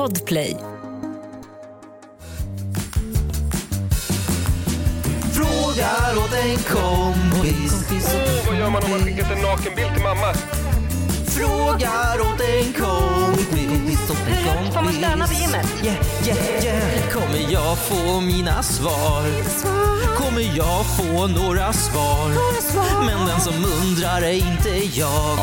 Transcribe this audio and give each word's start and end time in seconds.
Podplay. 0.00 0.56
Frågar 5.32 6.18
åt 6.18 6.32
en 6.32 6.56
kompis. 6.56 7.86
Åh, 7.90 8.46
vad 8.46 8.58
gör 8.58 8.70
man 8.70 8.84
om 8.84 8.90
man 8.90 9.00
skickat 9.00 9.30
en 9.30 9.38
nakenbild 9.42 9.94
till 9.94 10.02
mamma? 10.02 10.34
Frågar 11.26 12.20
åt 12.20 12.40
en 12.40 12.72
kompis. 12.72 14.10
Åt 14.10 14.28
en 14.28 14.44
kompis. 14.44 14.74
Får 14.74 14.82
man 14.82 14.92
stöna 14.92 15.26
på 15.26 15.34
gymmet? 15.34 15.66
Yeah, 15.84 15.96
yeah, 16.26 16.64
yeah. 16.64 17.10
Kommer 17.12 17.52
jag 17.52 17.78
få 17.78 18.20
mina 18.20 18.62
svar? 18.62 19.24
Kommer 20.16 20.56
jag 20.56 20.86
få 20.96 21.26
några 21.26 21.72
svar? 21.72 22.28
Men 23.06 23.26
den 23.26 23.40
som 23.40 23.54
undrar 23.64 24.22
är 24.22 24.32
inte 24.32 24.98
jag. 25.00 25.38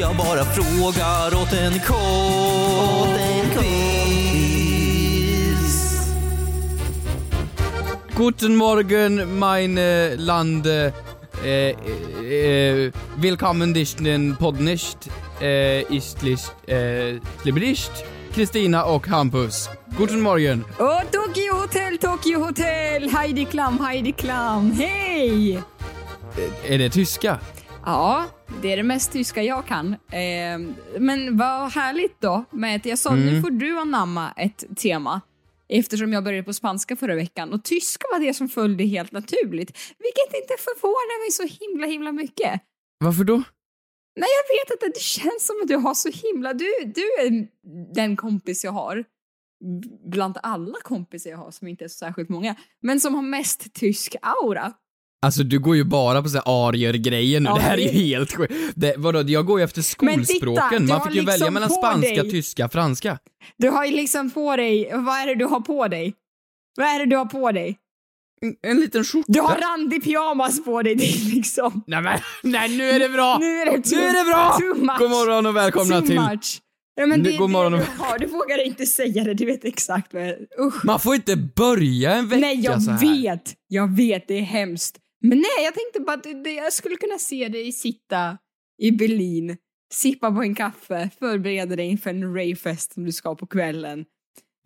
Jag 0.00 0.16
bara 0.16 0.44
frågar 0.44 1.42
åt 1.42 1.52
en 1.52 1.80
kompis. 1.80 3.21
Guten 8.14 8.56
Morgen, 8.56 9.38
meine 9.38 10.16
Lande. 10.16 10.92
Eh, 11.44 11.70
eh, 11.70 12.92
willkommen 13.16 13.74
dich 13.74 13.96
den 13.96 14.36
Podnicht. 14.36 15.10
Eh, 15.40 15.82
istlich, 15.90 16.40
Slibrischt. 17.42 17.90
Kristina 18.34 18.84
och 18.84 19.08
Hampus. 19.08 19.68
Guten 19.98 20.20
Morgen. 20.20 20.64
Och 20.78 21.10
Tokyo 21.12 21.54
Hotel, 21.54 21.98
Tokyo 21.98 22.40
Hotel, 22.40 23.10
Heidi 23.10 23.44
Klam, 23.44 23.78
Heidi 23.78 24.12
Klam, 24.12 24.72
hej! 24.72 25.62
Är 26.68 26.78
det 26.78 26.90
tyska? 26.90 27.38
Ja, 27.84 28.24
det 28.62 28.72
är 28.72 28.76
det 28.76 28.82
mest 28.82 29.12
tyska 29.12 29.42
jag 29.42 29.66
kan. 29.66 29.92
Eh, 29.92 30.58
men 30.98 31.36
vad 31.36 31.72
härligt 31.72 32.20
då 32.20 32.44
med 32.50 32.76
att 32.76 32.86
jag 32.86 32.98
sa 32.98 33.14
nu 33.14 33.42
får 33.42 33.50
du 33.50 33.78
anamma 33.78 34.32
ett 34.36 34.64
tema 34.76 35.20
eftersom 35.68 36.12
jag 36.12 36.24
började 36.24 36.44
på 36.44 36.52
spanska 36.52 36.96
förra 36.96 37.14
veckan 37.14 37.52
och 37.52 37.64
tyska 37.64 38.06
var 38.12 38.20
det 38.20 38.34
som 38.34 38.48
följde 38.48 38.84
helt 38.84 39.12
naturligt, 39.12 39.70
vilket 39.98 40.40
inte 40.40 40.54
förvånar 40.58 41.24
mig 41.24 41.30
så 41.30 41.64
himla 41.64 41.86
himla 41.86 42.12
mycket. 42.12 42.60
Varför 42.98 43.24
då? 43.24 43.36
Nej, 44.16 44.28
jag 44.38 44.54
vet 44.54 44.72
inte, 44.72 44.98
det 44.98 45.02
känns 45.02 45.46
som 45.46 45.56
att 45.62 45.68
du 45.68 45.76
har 45.76 45.94
så 45.94 46.08
himla... 46.08 46.52
Du, 46.52 46.66
du 46.94 47.02
är 47.02 47.46
den 47.94 48.16
kompis 48.16 48.64
jag 48.64 48.72
har, 48.72 49.04
bland 50.10 50.38
alla 50.42 50.78
kompisar 50.82 51.30
jag 51.30 51.38
har 51.38 51.50
som 51.50 51.68
inte 51.68 51.84
är 51.84 51.88
så 51.88 51.96
särskilt 51.96 52.28
många, 52.28 52.56
men 52.82 53.00
som 53.00 53.14
har 53.14 53.22
mest 53.22 53.74
tysk 53.74 54.16
aura. 54.22 54.72
Alltså 55.22 55.42
du 55.42 55.58
går 55.58 55.76
ju 55.76 55.84
bara 55.84 56.22
på 56.22 56.28
så 56.28 56.36
här 56.36 56.68
arier-grejer 56.68 57.40
nu, 57.40 57.48
Ja, 57.48 57.54
det 57.54 57.60
här 57.60 57.78
är 57.78 57.82
ju 57.82 57.88
helt 57.88 58.32
sjukt. 58.36 58.52
Vadå, 58.96 59.22
jag 59.26 59.46
går 59.46 59.60
ju 59.60 59.64
efter 59.64 59.82
titta, 59.82 59.92
skolspråken, 59.92 60.86
du 60.86 60.92
man 60.92 61.06
fick 61.06 61.14
ju 61.14 61.20
välja 61.20 61.32
liksom 61.36 61.54
mellan 61.54 61.68
på 61.68 61.74
spanska, 61.74 62.22
dig- 62.22 62.30
tyska, 62.30 62.68
franska. 62.68 63.18
Du 63.58 63.68
har 63.68 63.84
ju 63.84 63.96
liksom 63.96 64.30
på 64.30 64.56
dig, 64.56 64.90
vad 64.94 65.18
är 65.20 65.26
det 65.26 65.34
du 65.34 65.44
har 65.44 65.60
på 65.60 65.88
dig? 65.88 66.14
Vad 66.76 66.86
är 66.86 66.98
det 66.98 67.06
du 67.06 67.16
har 67.16 67.24
på 67.24 67.52
dig? 67.52 67.78
En, 68.42 68.70
en 68.70 68.80
liten 68.80 69.04
skjorta. 69.04 69.32
Du 69.32 69.40
har 69.40 69.56
randig 69.56 70.04
pyjamas 70.04 70.64
på 70.64 70.82
dig, 70.82 70.94
det 70.98 71.04
är 71.04 71.34
liksom... 71.34 71.84
Nej 71.86 72.02
men, 72.02 72.18
nej 72.42 72.76
nu 72.76 72.90
är 72.90 72.98
det 72.98 73.08
bra! 73.08 73.38
Nu 73.40 73.46
är 73.60 73.66
det 73.66 73.82
too, 73.82 73.96
Nu 73.98 74.04
är 74.04 74.24
det 74.24 74.30
bra! 74.30 74.56
Too 74.58 74.84
much. 74.84 74.98
God 74.98 75.10
morgon 75.10 75.46
och 75.46 75.56
välkomna 75.56 75.98
too 75.98 76.06
till... 76.06 76.20
much. 76.20 76.60
Ja, 76.94 77.06
men 77.06 77.20
Nu- 77.20 77.30
det, 77.30 77.36
god 77.36 77.50
morgon 77.50 77.72
det 77.72 77.78
du 77.78 78.02
har, 78.02 78.18
du 78.18 78.26
vågar 78.26 78.66
inte 78.66 78.86
säga 78.86 79.24
det, 79.24 79.34
du 79.34 79.46
vet 79.46 79.64
exakt 79.64 80.14
vad 80.14 80.22
jag... 80.28 80.36
Usch. 80.66 80.84
Man 80.84 81.00
får 81.00 81.14
inte 81.14 81.36
börja 81.36 82.14
en 82.14 82.28
vecka 82.28 82.40
Nej, 82.40 82.60
jag 82.60 82.82
så 82.82 82.90
här. 82.90 83.00
vet. 83.22 83.54
Jag 83.68 83.96
vet, 83.96 84.28
det 84.28 84.38
är 84.38 84.42
hemskt. 84.42 84.98
Men 85.22 85.38
nej, 85.38 85.64
jag 85.64 85.74
tänkte 85.74 86.00
bara 86.00 86.16
att 86.16 86.44
det- 86.44 86.52
jag 86.52 86.72
skulle 86.72 86.96
kunna 86.96 87.18
se 87.18 87.48
dig 87.48 87.72
sitta 87.72 88.38
i 88.82 88.90
Berlin, 88.92 89.56
sippa 89.94 90.32
på 90.32 90.42
en 90.42 90.54
kaffe, 90.54 91.10
förbereda 91.18 91.76
dig 91.76 91.86
inför 91.86 92.10
en 92.10 92.34
ravefest 92.34 92.92
som 92.92 93.04
du 93.04 93.12
ska 93.12 93.34
på 93.34 93.46
kvällen. 93.46 94.04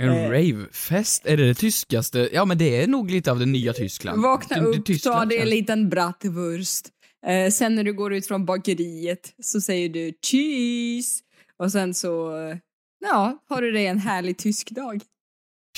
En 0.03 0.09
Eh. 0.09 0.31
ravefest? 0.31 1.27
Är 1.27 1.37
det 1.37 1.47
det 1.47 1.55
tyskaste? 1.55 2.29
Ja 2.33 2.45
men 2.45 2.59
det 2.59 2.83
är 2.83 2.87
nog 2.87 3.11
lite 3.11 3.31
av 3.31 3.39
det 3.39 3.47
nya 3.47 3.73
Tyskland. 3.73 4.23
Vakna 4.23 4.61
upp, 4.63 4.77
ta 4.77 4.83
Tyskland 4.83 5.29
dig 5.29 5.39
en 5.39 5.49
liten 5.49 5.89
bratwurst. 5.89 6.89
Eh, 7.27 7.51
sen 7.51 7.75
när 7.75 7.85
du 7.85 7.93
går 7.93 8.15
ut 8.15 8.27
från 8.27 8.45
bageriet 8.47 9.35
så 9.43 9.61
säger 9.61 9.89
du 9.89 10.13
cheese. 10.27 11.23
Och 11.59 11.73
sen 11.73 11.95
så, 11.95 12.33
ja, 13.01 13.39
har 13.49 13.63
du 13.63 13.73
dig 13.73 13.87
en 13.87 13.99
härlig 13.99 14.37
tysk 14.39 14.71
dag. 14.71 15.01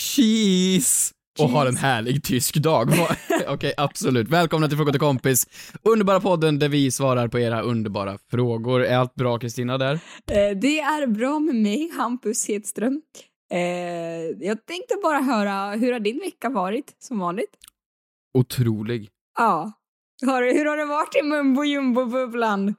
Cheese! 0.00 1.12
Och 1.40 1.48
har 1.50 1.66
en 1.66 1.76
härlig 1.76 2.24
tysk 2.24 2.54
dag. 2.56 2.88
Okej, 3.48 3.74
absolut. 3.76 4.28
Välkomna 4.28 4.68
till 4.68 4.76
Fråga 4.76 4.92
till 4.92 5.00
kompis. 5.00 5.46
Underbara 5.82 6.20
podden 6.20 6.58
där 6.58 6.68
vi 6.68 6.90
svarar 6.90 7.28
på 7.28 7.38
era 7.38 7.60
underbara 7.62 8.18
frågor. 8.30 8.84
Är 8.84 8.96
allt 8.96 9.14
bra 9.14 9.38
Kristina 9.38 9.78
där? 9.78 9.94
Eh, 10.30 10.56
det 10.62 10.80
är 10.80 11.06
bra 11.06 11.38
med 11.38 11.54
mig, 11.54 11.90
Hampus 11.96 12.48
Hedström. 12.48 13.02
Eh, 13.52 13.58
jag 14.46 14.66
tänkte 14.66 14.94
bara 15.02 15.18
höra, 15.20 15.70
hur 15.76 15.92
har 15.92 16.00
din 16.00 16.18
vecka 16.18 16.48
varit 16.50 16.96
som 16.98 17.18
vanligt? 17.18 17.50
Otrolig. 18.38 19.08
Ja. 19.38 19.72
Hur 20.22 20.64
har 20.66 20.76
det 20.76 20.84
varit 20.84 21.16
i 21.16 21.22
mumbo 21.22 21.64
jumbo-bubblan? 21.64 22.74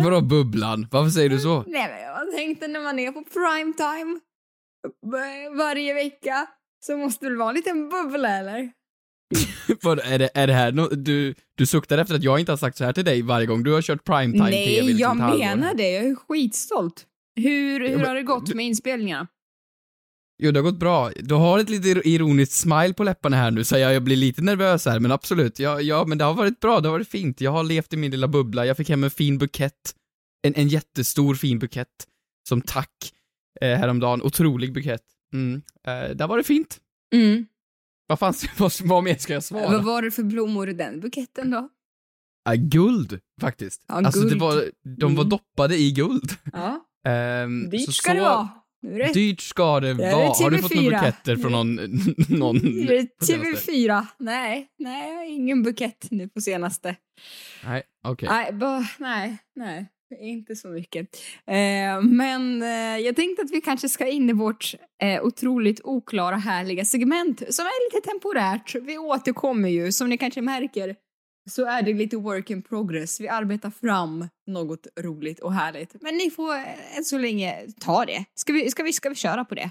Vadå 0.00 0.20
bubblan? 0.20 0.88
Varför 0.90 1.10
säger 1.10 1.28
du 1.28 1.38
så? 1.38 1.64
Nej 1.66 1.88
men 1.90 2.02
jag 2.02 2.36
tänkte 2.36 2.68
när 2.68 2.80
man 2.80 2.98
är 2.98 3.12
på 3.12 3.22
primetime 3.22 4.20
v- 5.12 5.48
varje 5.58 5.94
vecka 5.94 6.46
så 6.86 6.96
måste 6.96 7.24
det 7.24 7.30
väl 7.30 7.38
vara 7.38 7.48
en 7.48 7.54
liten 7.54 7.88
bubbla 7.88 8.28
eller? 8.28 8.72
Vad, 9.82 9.98
är, 9.98 10.18
det, 10.18 10.30
är 10.34 10.46
det 10.46 10.52
här 10.52 10.72
no, 10.72 10.88
du, 10.88 11.34
du 11.54 11.66
suktar 11.66 11.98
efter 11.98 12.14
att 12.14 12.22
jag 12.22 12.40
inte 12.40 12.52
har 12.52 12.56
sagt 12.56 12.76
så 12.76 12.84
här 12.84 12.92
till 12.92 13.04
dig 13.04 13.22
varje 13.22 13.46
gång 13.46 13.62
du 13.62 13.72
har 13.72 13.82
kört 13.82 14.04
primetime 14.04 14.50
TV 14.50 14.82
Nej, 14.82 15.00
jag 15.00 15.16
menar 15.16 15.74
det. 15.74 15.90
Jag 15.90 16.04
är 16.04 16.14
skitstolt. 16.14 17.06
Hur, 17.36 17.80
hur 17.88 17.96
men 17.96 18.06
har 18.06 18.14
det 18.14 18.22
gått 18.22 18.46
du- 18.46 18.54
med 18.54 18.66
inspelningarna? 18.66 19.26
Jo, 20.42 20.50
det 20.50 20.58
har 20.58 20.64
gått 20.64 20.78
bra. 20.78 21.10
Du 21.16 21.34
har 21.34 21.58
ett 21.58 21.68
lite 21.68 21.88
ironiskt 21.88 22.52
smile 22.52 22.94
på 22.94 23.04
läpparna 23.04 23.36
här 23.36 23.50
nu, 23.50 23.64
så 23.64 23.78
jag, 23.78 23.94
jag 23.94 24.02
blir 24.02 24.16
lite 24.16 24.42
nervös 24.42 24.86
här, 24.86 25.00
men 25.00 25.12
absolut. 25.12 25.58
Ja, 25.58 25.80
ja, 25.80 26.04
men 26.04 26.18
det 26.18 26.24
har 26.24 26.34
varit 26.34 26.60
bra, 26.60 26.80
det 26.80 26.88
har 26.88 26.92
varit 26.92 27.08
fint. 27.08 27.40
Jag 27.40 27.50
har 27.50 27.64
levt 27.64 27.92
i 27.92 27.96
min 27.96 28.10
lilla 28.10 28.28
bubbla, 28.28 28.66
jag 28.66 28.76
fick 28.76 28.88
hem 28.88 29.04
en 29.04 29.10
fin 29.10 29.38
bukett. 29.38 29.94
En, 30.46 30.54
en 30.54 30.68
jättestor 30.68 31.34
fin 31.34 31.58
bukett. 31.58 31.88
Som 32.48 32.60
tack 32.62 33.12
eh, 33.60 33.78
häromdagen. 33.78 34.22
Otrolig 34.22 34.72
bukett. 34.72 35.13
Mm. 35.34 35.62
Eh, 35.86 36.14
det 36.16 36.24
har 36.24 36.28
varit 36.28 36.46
fint. 36.46 36.80
Mm. 37.14 37.46
Vad 38.06 38.18
fan, 38.18 38.34
vad, 38.58 38.72
vad 38.84 39.04
mer 39.04 39.14
ska 39.16 39.32
jag 39.32 39.44
svara? 39.44 39.68
Vad 39.72 39.84
var 39.84 40.02
det 40.02 40.10
för 40.10 40.22
blommor 40.22 40.68
i 40.68 40.72
den 40.72 41.00
buketten 41.00 41.50
då? 41.50 41.68
Ah, 42.44 42.54
guld, 42.54 43.20
faktiskt. 43.40 43.84
Ja, 43.88 43.94
alltså, 43.94 44.20
det 44.20 44.28
guld. 44.28 44.40
var, 44.40 44.64
de 44.98 45.14
var 45.14 45.22
Mm. 45.24 45.28
doppade 45.28 45.76
i 45.76 45.92
guld. 45.92 46.30
Ja, 46.52 46.80
Ehm, 47.10 47.70
dit 47.70 47.86
så- 47.86 47.92
ska 47.92 48.10
så 48.10 48.14
det 48.14 48.20
vara. 48.22 48.48
Nu 48.82 48.94
är 48.94 49.06
det, 49.06 49.12
Dyrt 49.12 49.40
ska 49.40 49.80
det 49.80 49.94
Det 49.94 50.12
vara. 50.12 50.26
Har 50.28 50.50
du 50.50 50.58
fått 50.58 50.74
några 50.74 50.88
TV4. 50.90 51.00
buketter 51.00 51.36
från 51.36 51.52
någon... 51.52 51.74
någon 52.38 52.56
nu 52.56 52.94
är 52.94 53.02
det 53.02 53.18
på 53.18 53.24
senaste? 53.24 53.70
TV4. 53.72 54.06
Nej, 54.18 54.68
nej, 54.78 55.10
jag 55.10 55.16
har 55.18 55.24
ingen 55.24 55.62
bukett 55.62 56.06
nu 56.10 56.28
på 56.28 56.40
senaste. 56.40 56.96
Nej, 57.64 57.82
okej. 58.04 58.28
Nej, 58.28 58.52
ba, 58.52 58.84
nej, 58.98 59.38
nej, 59.56 59.90
inte 60.20 60.56
så 60.56 60.68
mycket. 60.68 61.16
Eh, 61.46 62.00
men 62.02 62.62
eh, 62.62 62.98
jag 62.98 63.16
tänkte 63.16 63.42
att 63.42 63.50
vi 63.50 63.60
kanske 63.60 63.88
ska 63.88 64.06
in 64.06 64.30
i 64.30 64.32
vårt 64.32 64.74
eh, 65.02 65.22
otroligt 65.22 65.80
oklara 65.84 66.36
härliga 66.36 66.84
segment 66.84 67.42
som 67.54 67.64
är 67.64 67.94
lite 67.94 68.08
temporärt. 68.08 68.74
Vi 68.74 68.98
återkommer 68.98 69.68
ju, 69.68 69.92
som 69.92 70.08
ni 70.08 70.18
kanske 70.18 70.42
märker 70.42 70.96
så 71.50 71.66
är 71.66 71.82
det 71.82 71.92
lite 71.92 72.16
work 72.16 72.50
in 72.50 72.62
progress. 72.62 73.20
Vi 73.20 73.28
arbetar 73.28 73.70
fram 73.70 74.28
något 74.46 74.86
roligt 75.00 75.40
och 75.40 75.52
härligt. 75.52 76.02
Men 76.02 76.14
ni 76.14 76.30
får 76.30 76.54
eh, 76.54 76.96
än 76.96 77.04
så 77.04 77.18
länge 77.18 77.66
ta 77.80 78.04
det. 78.04 78.24
Ska 78.34 78.52
vi, 78.52 78.70
ska 78.70 78.82
vi, 78.82 78.92
ska 78.92 79.08
vi 79.08 79.14
köra 79.14 79.44
på 79.44 79.54
det? 79.54 79.70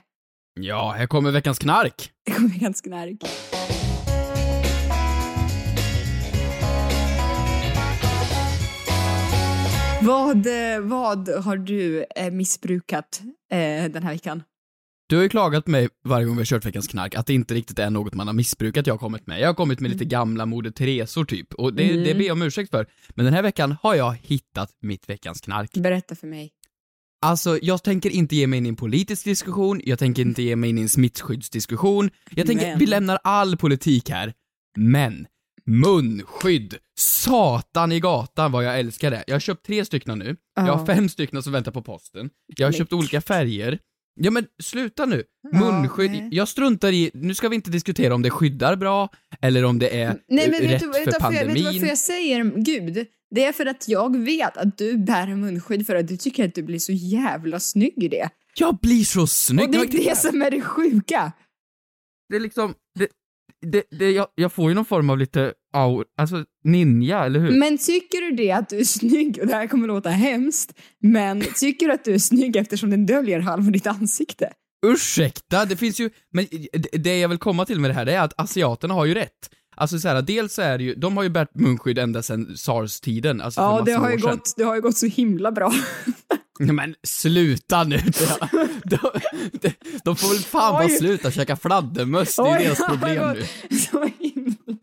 Ja, 0.60 0.94
här 0.98 1.08
kommer 1.08 1.32
veckans 1.32 1.60
knark. 1.60 2.12
Det 2.26 2.32
kommer 2.32 2.60
ganska 2.60 2.90
nära. 2.90 3.18
Vad, 10.06 10.48
eh, 10.48 10.80
vad 10.82 11.30
har 11.30 11.58
du 11.58 12.06
eh, 12.16 12.32
missbrukat 12.32 13.22
eh, 13.52 13.92
den 13.92 14.04
här 14.04 14.12
veckan? 14.14 14.44
Du 15.10 15.16
har 15.16 15.24
ju 15.24 15.30
klagat 15.30 15.66
på 15.66 15.72
mig 15.72 15.90
varje 16.04 16.26
gång 16.26 16.36
vi 16.36 16.40
har 16.40 16.46
kört 16.46 16.66
veckans 16.66 16.88
knark 16.88 17.16
att 17.16 17.28
det 17.28 17.34
inte 17.34 17.54
riktigt 17.54 17.80
är 17.80 17.90
något 17.90 18.14
man 18.14 18.28
har 18.28 18.34
missbrukat 18.34 18.88
jag 18.88 18.94
har 18.94 19.00
kommit 19.00 19.28
med. 19.28 19.40
Jag 19.40 19.48
har 19.48 19.54
kommit 19.54 19.80
med 19.80 19.92
lite 19.92 20.06
gamla 20.06 20.46
Moder 20.46 20.72
Teresor 20.72 21.26
typ, 21.26 21.54
och 21.54 21.74
det, 21.74 21.84
Mm. 21.92 22.04
det 22.04 22.14
ber 22.16 22.26
jag 22.26 22.34
om 22.34 22.42
ursäkt 22.42 22.72
för. 22.72 22.88
Men 23.10 23.26
den 23.26 23.34
här 23.34 23.42
veckan 23.42 23.76
har 23.82 23.96
jag 23.96 24.18
hittat 24.22 24.70
mitt 24.82 25.10
veckans 25.10 25.42
knark. 25.42 25.74
Berätta 25.74 26.16
för 26.16 26.28
mig. 26.28 26.52
Alltså, 27.22 27.60
jag 27.62 27.84
tänker 27.84 28.10
inte 28.10 28.36
ge 28.36 28.48
mig 28.48 28.58
in 28.58 28.66
i 28.66 28.70
en 28.70 28.76
politisk 28.76 29.24
diskussion, 29.24 29.82
jag 29.84 30.00
tänker 30.00 30.22
inte 30.22 30.44
ge 30.44 30.56
mig 30.56 30.70
in 30.70 30.78
i 30.78 30.82
en 30.82 30.90
smittskyddsdiskussion, 30.90 32.10
jag 32.30 32.48
tänker, 32.48 32.68
Men. 32.70 32.80
vi 32.80 32.86
lämnar 32.86 33.20
all 33.24 33.58
politik 33.58 34.10
här. 34.10 34.34
Men, 34.78 35.28
munskydd! 35.66 36.78
Satan 37.00 37.92
i 37.92 38.00
gatan 38.00 38.52
vad 38.52 38.64
jag 38.64 38.80
älskar 38.80 39.12
det. 39.12 39.24
Jag 39.28 39.36
har 39.36 39.40
köpt 39.40 39.66
tre 39.66 39.86
stycken 39.86 40.20
nu, 40.20 40.36
jag 40.56 40.78
har 40.78 40.86
fem 40.86 41.10
stycken 41.10 41.44
som 41.44 41.54
väntar 41.54 41.72
på 41.72 41.82
posten, 41.82 42.30
jag 42.58 42.68
har 42.68 42.72
Men 42.72 42.78
köpt 42.78 42.94
olika 42.94 43.22
färger. 43.22 43.80
Ja 44.16 44.32
men 44.32 44.46
sluta 44.64 45.06
nu! 45.06 45.24
Munskydd, 45.54 46.12
nej. 46.12 46.30
jag 46.32 46.48
struntar 46.48 46.92
i, 46.92 47.12
nu 47.14 47.36
ska 47.36 47.50
vi 47.50 47.56
inte 47.56 47.72
diskutera 47.72 48.16
om 48.16 48.22
det 48.22 48.30
skyddar 48.30 48.76
bra, 48.76 49.10
eller 49.42 49.66
om 49.66 49.80
det 49.80 50.02
är 50.02 50.20
Nej, 50.28 50.46
eh, 50.46 50.52
men 50.52 50.62
vet 50.62 50.72
rätt 50.72 50.80
du, 50.82 50.88
vet, 50.88 51.04
för 51.04 51.12
du 51.12 51.18
varför 51.20 51.38
jag, 51.38 51.46
vet 51.46 51.56
du 51.56 51.64
pandemin. 51.64 51.66
varför 51.66 51.88
jag 51.88 51.98
säger 51.98 52.44
Gud? 52.44 53.08
Det 53.36 53.46
är 53.46 53.52
för 53.52 53.66
att 53.66 53.88
jag 53.88 54.18
vet 54.18 54.58
att 54.58 54.78
du 54.78 54.98
bär 54.98 55.36
munskydd 55.36 55.88
för 55.88 55.96
att 55.96 56.08
du 56.08 56.18
tycker 56.18 56.46
att 56.46 56.56
du 56.56 56.64
blir 56.64 56.80
så 56.80 56.92
jävla 56.92 57.60
snygg 57.60 58.04
i 58.04 58.08
det. 58.08 58.30
Jag 58.56 58.78
blir 58.78 59.04
så 59.04 59.28
snygg! 59.28 59.66
Och 59.66 59.72
det 59.72 59.80
är 59.80 60.10
det 60.10 60.18
som 60.18 60.42
är 60.42 60.52
det 60.52 60.62
sjuka. 60.62 61.32
det 62.30 62.36
är 62.36 62.40
liksom, 62.40 62.74
det, 63.00 63.08
det, 63.72 63.84
det, 64.00 64.12
jag, 64.12 64.28
jag 64.36 64.52
får 64.54 64.70
ju 64.70 64.76
någon 64.76 64.86
form 64.86 65.10
av 65.10 65.18
lite 65.18 65.54
aur, 65.74 66.06
alltså 66.18 66.46
ninja, 66.64 67.26
eller 67.26 67.40
hur? 67.40 67.52
Men 67.60 67.78
tycker 67.78 68.22
du 68.22 68.32
det 68.32 68.52
att 68.52 68.70
du 68.70 68.80
är 68.80 68.84
snygg, 68.84 69.38
och 69.42 69.48
det 69.48 69.54
här 69.54 69.68
kommer 69.68 69.88
låta 69.88 70.10
hemskt, 70.10 70.74
men 71.02 71.42
tycker 71.56 71.88
du 71.88 71.94
att 71.94 72.04
du 72.06 72.14
är 72.14 72.18
snygg 72.20 72.56
eftersom 72.56 72.90
den 72.90 73.06
döljer 73.06 73.40
halva 73.40 73.72
ditt 73.72 73.88
ansikte? 73.88 74.50
Ursäkta, 74.86 75.66
det 75.66 75.76
finns 75.78 76.00
ju, 76.00 76.10
men 76.34 76.46
det- 76.74 76.98
det 76.98 77.20
jag 77.20 77.30
vill 77.30 77.38
komma 77.38 77.66
till 77.66 77.80
med 77.80 77.90
det 77.90 77.94
här, 77.94 78.06
det 78.06 78.14
är 78.14 78.22
att 78.22 78.40
asiaterna 78.40 78.94
har 78.94 79.06
ju 79.06 79.14
rätt. 79.14 79.50
Alltså 79.76 80.00
så 80.00 80.08
här, 80.08 80.22
dels 80.22 80.54
så 80.54 80.62
är 80.62 80.78
det 80.78 80.84
ju, 80.84 80.96
de 80.96 81.18
har 81.18 81.24
ju 81.24 81.30
bärt 81.30 81.56
munskydd 81.56 82.00
ända 82.00 82.24
sedan 82.24 82.58
sars-tiden, 82.58 83.42
alltså 83.42 83.62
Ja, 83.62 83.82
det 83.86 83.92
har, 83.92 84.12
ju 84.12 84.20
sedan. 84.20 84.30
gått, 84.32 84.54
det 84.58 84.64
har 84.64 84.76
ju 84.76 84.82
gått 84.82 84.98
så 84.98 85.06
himla 85.06 85.52
bra. 85.52 85.74
Men 86.60 86.96
sluta 87.04 87.84
nu! 87.84 87.98
De, 88.86 88.98
de, 89.62 89.72
de 90.04 90.16
får 90.16 90.30
väl 90.34 90.38
fan 90.44 90.74
bara 90.74 90.90
sluta 90.90 91.32
käka 91.32 91.56
fladdermöss, 91.56 92.36
det 92.36 92.42
är 92.42 92.60
ju 92.60 92.66
deras 92.66 92.88
problem 92.88 93.34
nu. 93.34 93.44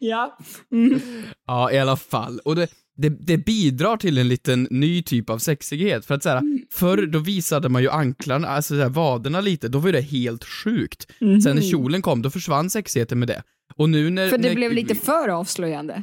Ja. 0.00 0.38
Mm. 0.72 1.00
Ja, 1.46 1.72
i 1.72 1.78
alla 1.78 1.96
fall. 1.96 2.40
Och 2.44 2.56
det, 2.56 2.68
det, 2.96 3.08
det 3.08 3.38
bidrar 3.38 3.96
till 3.96 4.18
en 4.18 4.28
liten 4.28 4.68
ny 4.70 5.02
typ 5.02 5.30
av 5.30 5.38
sexighet. 5.38 6.06
För 6.06 6.14
att 6.14 6.22
såhär, 6.22 6.38
Mm. 6.38 6.58
förr 6.72 7.06
då 7.06 7.18
visade 7.18 7.68
man 7.68 7.82
ju 7.82 7.90
anklarna, 7.90 8.48
alltså 8.48 8.74
såhär, 8.74 8.88
vaderna 8.88 9.40
lite, 9.40 9.68
då 9.68 9.78
var 9.78 9.92
det 9.92 10.00
helt 10.00 10.44
sjukt. 10.44 11.06
Mhm. 11.20 11.40
Sen 11.40 11.56
när 11.56 11.62
kjolen 11.62 12.02
kom, 12.02 12.22
då 12.22 12.30
försvann 12.30 12.70
sexigheten 12.70 13.18
med 13.18 13.28
det. 13.28 13.42
Och 13.74 13.90
nu 13.90 14.10
när... 14.10 14.30
För 14.30 14.38
det 14.38 14.48
när, 14.48 14.54
blev 14.54 14.72
lite 14.72 14.94
för 14.94 15.28
avslöjande. 15.28 16.02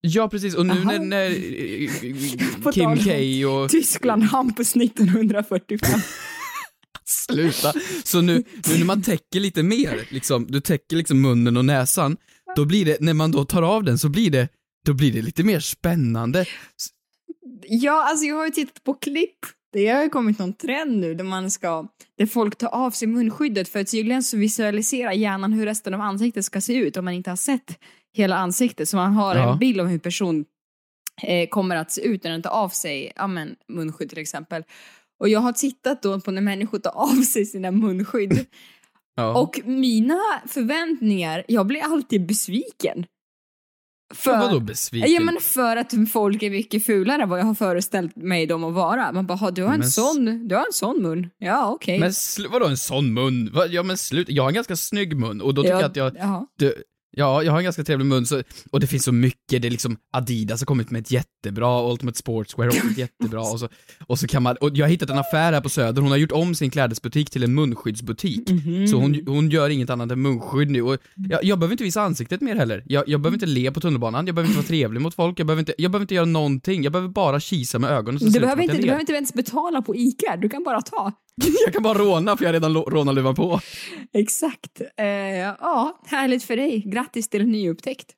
Ja, 0.00 0.28
precis. 0.28 0.54
Och 0.54 0.66
nu 0.66 0.72
Aha. 0.72 0.92
när, 0.92 0.98
när 0.98 1.30
eh, 1.30 2.72
Kim 2.72 3.04
K 3.04 3.48
och... 3.48 3.70
Tyskland, 3.70 4.22
Hampus 4.22 4.76
1945. 4.76 6.00
Sluta! 7.04 7.72
Så 8.04 8.20
nu, 8.20 8.44
nu 8.68 8.78
när 8.78 8.84
man 8.84 9.02
täcker 9.02 9.40
lite 9.40 9.62
mer, 9.62 10.06
liksom, 10.08 10.46
du 10.48 10.60
täcker 10.60 10.96
liksom 10.96 11.20
munnen 11.20 11.56
och 11.56 11.64
näsan, 11.64 12.16
då 12.56 12.64
blir 12.64 12.84
det, 12.84 13.00
när 13.00 13.14
man 13.14 13.30
då 13.30 13.44
tar 13.44 13.62
av 13.62 13.84
den 13.84 13.98
så 13.98 14.08
blir 14.08 14.30
det, 14.30 14.48
då 14.86 14.92
blir 14.94 15.12
det 15.12 15.22
lite 15.22 15.42
mer 15.42 15.60
spännande. 15.60 16.46
Ja, 17.62 18.08
alltså 18.08 18.26
jag 18.26 18.36
har 18.36 18.44
ju 18.44 18.50
tittat 18.52 18.84
på 18.84 18.94
klipp. 18.94 19.38
Det 19.72 19.88
har 19.88 20.02
ju 20.02 20.08
kommit 20.08 20.38
någon 20.38 20.52
trend 20.52 20.98
nu 21.00 21.14
där 21.14 21.24
man 21.24 21.50
ska, 21.50 21.86
där 22.18 22.26
folk 22.26 22.56
tar 22.58 22.68
av 22.68 22.90
sig 22.90 23.08
munskyddet 23.08 23.68
för 23.68 23.84
tydligen 23.84 24.22
så 24.22 24.36
visualiserar 24.36 25.12
hjärnan 25.12 25.52
hur 25.52 25.66
resten 25.66 25.94
av 25.94 26.00
ansiktet 26.00 26.44
ska 26.44 26.60
se 26.60 26.74
ut 26.74 26.96
om 26.96 27.04
man 27.04 27.14
inte 27.14 27.30
har 27.30 27.36
sett 27.36 27.78
hela 28.16 28.36
ansiktet. 28.36 28.88
Så 28.88 28.96
man 28.96 29.12
har 29.12 29.36
Ja. 29.36 29.52
en 29.52 29.58
bild 29.58 29.80
av 29.80 29.86
hur 29.86 29.98
person 29.98 30.44
eh, 31.22 31.48
kommer 31.48 31.76
att 31.76 31.92
se 31.92 32.00
ut 32.02 32.24
när 32.24 32.30
den 32.30 32.42
tar 32.42 32.50
av 32.50 32.68
sig 32.68 33.12
ja, 33.16 33.26
men, 33.26 33.56
munskydd 33.68 34.08
till 34.08 34.18
exempel. 34.18 34.64
Och 35.20 35.28
jag 35.28 35.40
har 35.40 35.52
tittat 35.52 36.02
då 36.02 36.20
på 36.20 36.30
när 36.30 36.42
människor 36.42 36.78
tar 36.78 36.90
av 36.96 37.22
sig 37.22 37.46
sina 37.46 37.70
munskydd 37.70 38.46
Ja. 39.14 39.40
och 39.40 39.60
mina 39.64 40.20
förväntningar, 40.46 41.44
jag 41.48 41.66
blir 41.66 41.80
alltid 41.82 42.26
besviken. 42.26 43.06
För, 44.14 44.38
Vadå 44.38 44.60
besviken? 44.60 45.12
Ja 45.12 45.20
men 45.20 45.36
för 45.40 45.76
att 45.76 45.94
folk 46.12 46.42
är 46.42 46.50
mycket 46.50 46.86
fulare 46.86 47.22
än 47.22 47.28
vad 47.28 47.38
jag 47.40 47.44
har 47.44 47.54
föreställt 47.54 48.16
mig 48.16 48.46
dem 48.46 48.64
att 48.64 48.74
vara. 48.74 49.12
Man 49.12 49.26
bara, 49.26 49.38
"Ha, 49.38 49.50
du 49.50 49.62
har 49.62 49.72
en 49.74 49.78
Men 49.80 49.90
sån, 49.90 50.48
du 50.48 50.54
har 50.54 50.62
en 50.66 50.72
sån 50.72 51.02
mun. 51.02 51.30
Ja 51.38 51.68
okej. 51.70 52.00
Men 52.00 52.10
sl- 52.10 52.48
vadå 52.52 52.66
en 52.66 52.76
sån 52.76 53.14
mun? 53.14 53.54
Ja 53.70 53.82
men 53.82 53.96
sluta, 53.96 54.32
jag 54.32 54.42
har 54.42 54.48
en 54.50 54.54
ganska 54.54 54.76
snygg 54.76 55.16
mun 55.16 55.40
och 55.40 55.54
då 55.54 55.62
tycker 55.62 55.74
jag 55.74 55.84
att 55.84 55.96
jag, 55.96 56.16
Jaha. 56.18 56.46
Ja 57.12 57.42
jag 57.42 57.52
har 57.52 57.58
en 57.58 57.64
ganska 57.64 57.84
trevlig 57.84 58.06
mun 58.06 58.26
så, 58.26 58.42
och 58.70 58.80
det 58.80 58.86
finns 58.86 59.04
så 59.04 59.12
mycket, 59.12 59.62
det 59.62 59.68
är 59.68 59.70
liksom 59.70 59.96
Adidas 60.12 60.60
har 60.60 60.66
kommit 60.66 60.90
med 60.90 61.00
ett 61.00 61.10
jättebra, 61.10 61.90
Ultimate 61.90 62.18
Sportswear 62.18 62.70
har 62.70 62.80
kommit 62.80 62.98
jättebra 62.98 63.40
och 63.40 63.60
så, 63.60 63.68
och 64.06 64.18
så 64.18 64.26
kan 64.26 64.42
man, 64.42 64.56
och 64.56 64.70
jag 64.74 64.84
har 64.84 64.90
hittat 64.90 65.10
en 65.10 65.18
affär 65.18 65.52
här 65.52 65.60
på 65.60 65.68
Söder, 65.68 66.02
hon 66.02 66.10
har 66.10 66.18
gjort 66.18 66.32
om 66.32 66.54
sin 66.54 66.70
klädesbutik 66.70 67.30
till 67.30 67.42
en 67.44 67.54
munskyddsbutik. 67.54 68.50
Mhm. 68.50 68.86
Så 68.86 68.96
hon, 68.96 69.20
hon 69.26 69.50
gör 69.50 69.70
inget 69.70 69.90
annat 69.90 70.10
än 70.10 70.22
munskydd 70.22 70.70
nu 70.70 70.82
och 70.82 70.98
jag, 71.28 71.44
jag 71.44 71.58
behöver 71.58 71.72
inte 71.72 71.84
visa 71.84 72.02
ansiktet 72.02 72.40
mer 72.40 72.56
heller. 72.56 72.82
Jag, 72.86 73.08
jag 73.08 73.20
behöver 73.20 73.36
inte 73.36 73.46
le 73.46 73.70
på 73.70 73.80
tunnelbanan, 73.80 74.26
jag 74.26 74.34
behöver 74.34 74.48
inte 74.48 74.58
vara 74.58 74.66
trevlig 74.66 75.00
mot 75.00 75.14
folk, 75.14 75.40
jag 75.40 75.46
behöver 75.46 75.60
inte, 75.60 75.74
jag 75.78 75.90
behöver 75.90 76.04
inte 76.04 76.14
göra 76.14 76.26
någonting, 76.26 76.82
jag 76.82 76.92
behöver 76.92 77.08
bara 77.08 77.40
kisa 77.40 77.78
med 77.78 77.90
ögonen 77.90 78.20
så 78.20 78.26
Du 78.26 78.40
behöver, 78.40 78.62
inte, 78.62 78.76
du 78.76 78.82
behöver 78.82 79.00
inte 79.00 79.12
ens 79.12 79.34
betala 79.34 79.82
på 79.82 79.96
ICA, 79.96 80.36
du 80.36 80.48
kan 80.48 80.62
bara 80.62 80.82
ta. 80.82 81.12
Jag 81.64 81.72
kan 81.72 81.82
bara 81.82 81.98
råna 81.98 82.36
för 82.36 82.44
jag 82.44 82.48
har 82.48 82.52
redan 82.52 82.74
rånarluvan 82.74 83.34
på. 83.34 83.60
Exakt. 84.12 84.80
Eh, 84.96 85.06
ja, 85.06 86.00
härligt 86.06 86.44
för 86.44 86.56
dig. 86.56 86.82
Grattis 86.86 87.28
till 87.28 87.40
en 87.40 87.52
nyupptäckt. 87.52 88.14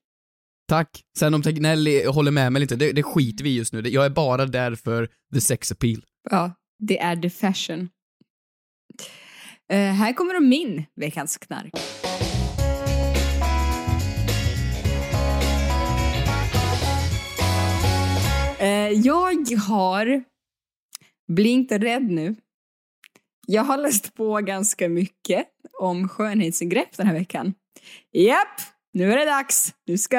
Tack. 0.68 0.88
Sen 1.18 1.34
om 1.34 1.42
Tegnelli 1.42 2.06
håller 2.06 2.30
med 2.30 2.52
mig 2.52 2.60
lite, 2.60 2.76
det, 2.76 2.92
det 2.92 3.02
skiter 3.02 3.44
vi 3.44 3.56
just 3.56 3.72
nu. 3.72 3.80
Jag 3.88 4.04
är 4.04 4.10
bara 4.10 4.46
där 4.46 4.74
för 4.74 5.08
the 5.34 5.40
sex 5.40 5.72
appeal. 5.72 6.04
Ja, 6.30 6.52
det 6.78 6.98
är 6.98 7.16
the 7.16 7.30
fashion. 7.30 7.88
Eh, 9.72 9.78
här 9.78 10.12
kommer 10.12 10.34
de 10.34 10.48
min 10.48 10.84
veckans 10.96 11.36
knark. 11.36 11.72
Eh, 18.58 18.90
jag 18.90 19.50
har... 19.68 20.24
Bli 21.32 21.48
inte 21.48 21.78
rädd 21.78 22.02
nu. 22.02 22.36
Jag 23.46 23.64
har 23.64 23.78
läst 23.78 24.14
på 24.14 24.34
ganska 24.36 24.88
mycket 24.88 25.46
om 25.80 26.08
skönhetsingrepp 26.08 26.96
den 26.96 27.06
här 27.06 27.14
veckan. 27.14 27.54
Japp, 28.12 28.60
nu 28.92 29.12
är 29.12 29.16
det 29.16 29.24
dags. 29.24 29.74
Nu 29.86 29.98
ska 29.98 30.18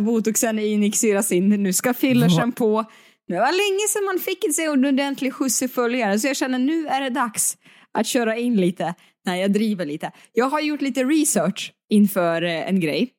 botoxen 0.00 0.58
injiceras 0.58 1.32
in, 1.32 1.48
nu 1.48 1.72
ska 1.72 1.94
fillersen 1.94 2.52
på. 2.52 2.84
Det 3.28 3.34
var 3.34 3.52
länge 3.52 3.88
sedan 3.88 4.04
man 4.04 4.18
fick 4.18 4.54
sig 4.54 4.64
en 4.64 4.84
ordentlig 4.84 5.34
skjuts 5.34 5.62
i 5.62 5.68
följare 5.68 6.18
så 6.18 6.26
jag 6.26 6.36
känner 6.36 6.58
nu 6.58 6.86
är 6.86 7.00
det 7.00 7.10
dags 7.10 7.58
att 7.98 8.06
köra 8.06 8.36
in 8.36 8.56
lite. 8.56 8.94
Nej, 9.24 9.40
jag 9.40 9.52
driver 9.52 9.84
lite. 9.84 10.12
Jag 10.32 10.46
har 10.46 10.60
gjort 10.60 10.80
lite 10.80 11.04
research 11.04 11.72
inför 11.88 12.42
eh, 12.42 12.68
en 12.68 12.80
grej. 12.80 13.10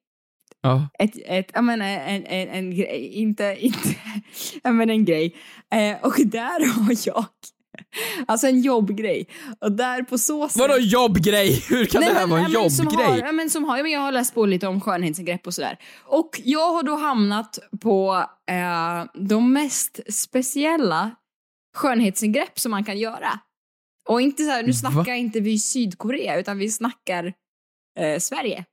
Ja. 0.61 0.89
Ett, 0.99 1.11
ett, 1.25 1.51
jag 1.53 1.63
menar 1.63 1.85
en, 1.85 2.25
en, 2.25 2.49
en 2.49 2.75
grej, 2.75 3.07
inte, 3.13 3.57
inte, 3.59 3.95
jag 4.63 4.75
menar 4.75 4.93
en 4.93 5.05
grej. 5.05 5.35
Eh, 5.73 6.05
och 6.05 6.15
där 6.25 6.67
har 6.73 6.95
jag, 7.05 7.25
alltså 8.27 8.47
en 8.47 8.61
jobbgrej. 8.61 9.27
Och 9.61 9.71
där 9.71 10.03
på 10.03 10.17
så 10.17 10.49
sätt... 10.49 10.59
Vadå 10.59 10.77
jobbgrej? 10.77 11.63
Hur 11.69 11.85
kan 11.85 12.01
Nej, 12.01 12.09
det 12.09 12.15
här 12.19 12.27
men- 12.27 12.29
vara 12.29 12.45
en 12.45 12.51
men 12.51 12.71
som 12.71 12.85
jobbgrej? 12.85 13.07
Har, 13.07 13.17
ja, 13.17 13.31
men 13.31 13.49
som 13.49 13.63
har, 13.63 13.83
men 13.83 13.91
jag 13.91 13.99
har 13.99 14.11
läst 14.11 14.33
på 14.33 14.45
lite 14.45 14.67
om 14.67 14.81
skönhetsingrepp 14.81 15.47
och 15.47 15.53
sådär. 15.53 15.77
Och 16.05 16.41
jag 16.43 16.73
har 16.73 16.83
då 16.83 16.95
hamnat 16.95 17.59
på 17.81 18.25
eh, 18.51 19.05
de 19.13 19.53
mest 19.53 19.99
speciella 20.13 21.11
skönhetsingrepp 21.75 22.59
som 22.59 22.71
man 22.71 22.83
kan 22.83 22.97
göra. 22.97 23.39
Och 24.09 24.21
inte 24.21 24.43
så 24.43 24.49
här, 24.49 24.63
nu 24.63 24.71
Va? 24.71 24.73
snackar 24.73 25.13
inte 25.13 25.39
vi 25.39 25.59
Sydkorea, 25.59 26.39
utan 26.39 26.57
vi 26.57 26.69
snackar 26.71 27.33
eh, 27.99 28.19
Sverige. 28.19 28.65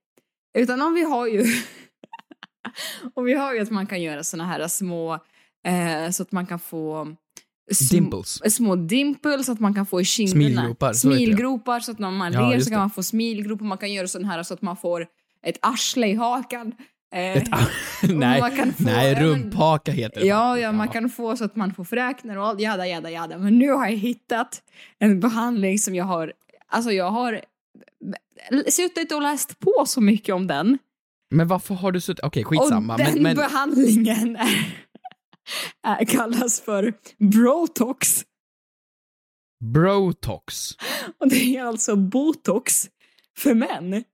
Utan 0.59 0.83
om 0.83 0.95
vi 0.95 1.03
har 1.05 1.27
ju... 1.27 1.45
och 3.15 3.29
vi 3.29 3.35
har 3.35 3.55
ju 3.55 3.61
att 3.61 3.71
man 3.71 3.87
kan 3.87 4.03
göra 4.03 4.25
såna 4.25 4.47
här 4.47 4.69
små, 4.69 5.15
eh, 5.67 6.11
så 6.11 6.23
att 6.23 6.33
man 6.33 6.47
kan 6.47 6.59
få... 6.59 7.17
sm- 7.73 7.91
Dimples. 7.93 8.55
Små 8.55 8.77
dimples, 8.77 9.47
så 9.47 9.53
att 9.53 9.61
man 9.61 9.75
kan 9.75 9.87
få 9.87 10.01
i 10.01 10.05
kinderna. 10.05 10.41
Smilgropar, 10.41 10.93
så. 10.93 10.99
Smilgropar, 11.13 11.81
så 11.81 11.93
att 11.93 11.99
när 11.99 12.11
man 12.11 12.33
Ja, 12.33 12.51
ler 12.51 12.59
så 12.61 12.65
kan 12.71 12.73
det. 12.73 12.79
man 12.79 12.91
få 12.91 13.03
smilgropar. 13.03 13.65
Man 13.65 13.79
kan 13.79 13.93
göra 13.93 14.09
sån 14.09 14.25
här 14.25 14.43
så 14.43 14.55
att 14.55 14.63
man 14.63 14.77
får 14.77 15.07
ett 15.47 15.59
arsle 15.63 16.07
i 16.07 16.15
hakan. 16.15 16.73
Eh, 17.15 17.21
Ett, 17.37 17.49
nej, 18.03 18.41
få- 18.41 18.73
nej, 18.85 19.15
rumphaka 19.15 19.93
heter 19.93 20.21
det. 20.21 20.27
Ja, 20.27 20.59
ja, 20.59 20.73
man 20.73 20.89
kan 20.89 21.11
få 21.11 21.37
så 21.37 21.45
att 21.45 21.57
man 21.57 21.75
får 21.75 21.85
fräknar 21.85 22.37
och 22.37 22.47
allt, 22.47 22.61
jada, 22.61 22.87
jada, 22.87 23.11
jada. 23.11 23.39
Men 23.39 23.59
nu 23.59 23.71
har 23.71 23.87
jag 23.89 23.97
hittat 23.97 24.63
en 24.99 25.21
behandling 25.21 25.79
som 25.79 25.95
jag 25.95 26.05
har, 26.05 26.33
alltså 26.69 26.93
jag 26.93 27.11
har 27.11 27.41
suttit 28.71 29.13
och 29.13 29.23
läst 29.23 29.59
på 29.61 29.85
så 29.87 30.01
mycket 30.01 30.35
om 30.35 30.47
den. 30.47 30.79
Men 31.31 31.49
varför 31.49 31.75
har 31.75 31.93
du 31.93 32.01
suttit, 32.01 32.25
okej 32.25 32.45
skitsamma. 32.45 32.93
och 32.93 32.99
den 32.99 33.13
men, 33.15 33.23
men, 33.23 33.37
behandlingen 33.37 34.37
är, 34.37 34.84
är, 35.87 36.05
kallas 36.05 36.61
för 36.61 36.95
Brotox. 37.19 38.25
brotox. 39.65 40.71
Och 41.19 41.29
det 41.29 41.57
är 41.57 41.65
alltså 41.65 41.97
botox 41.97 42.89
för 43.39 43.55
män. 43.55 44.05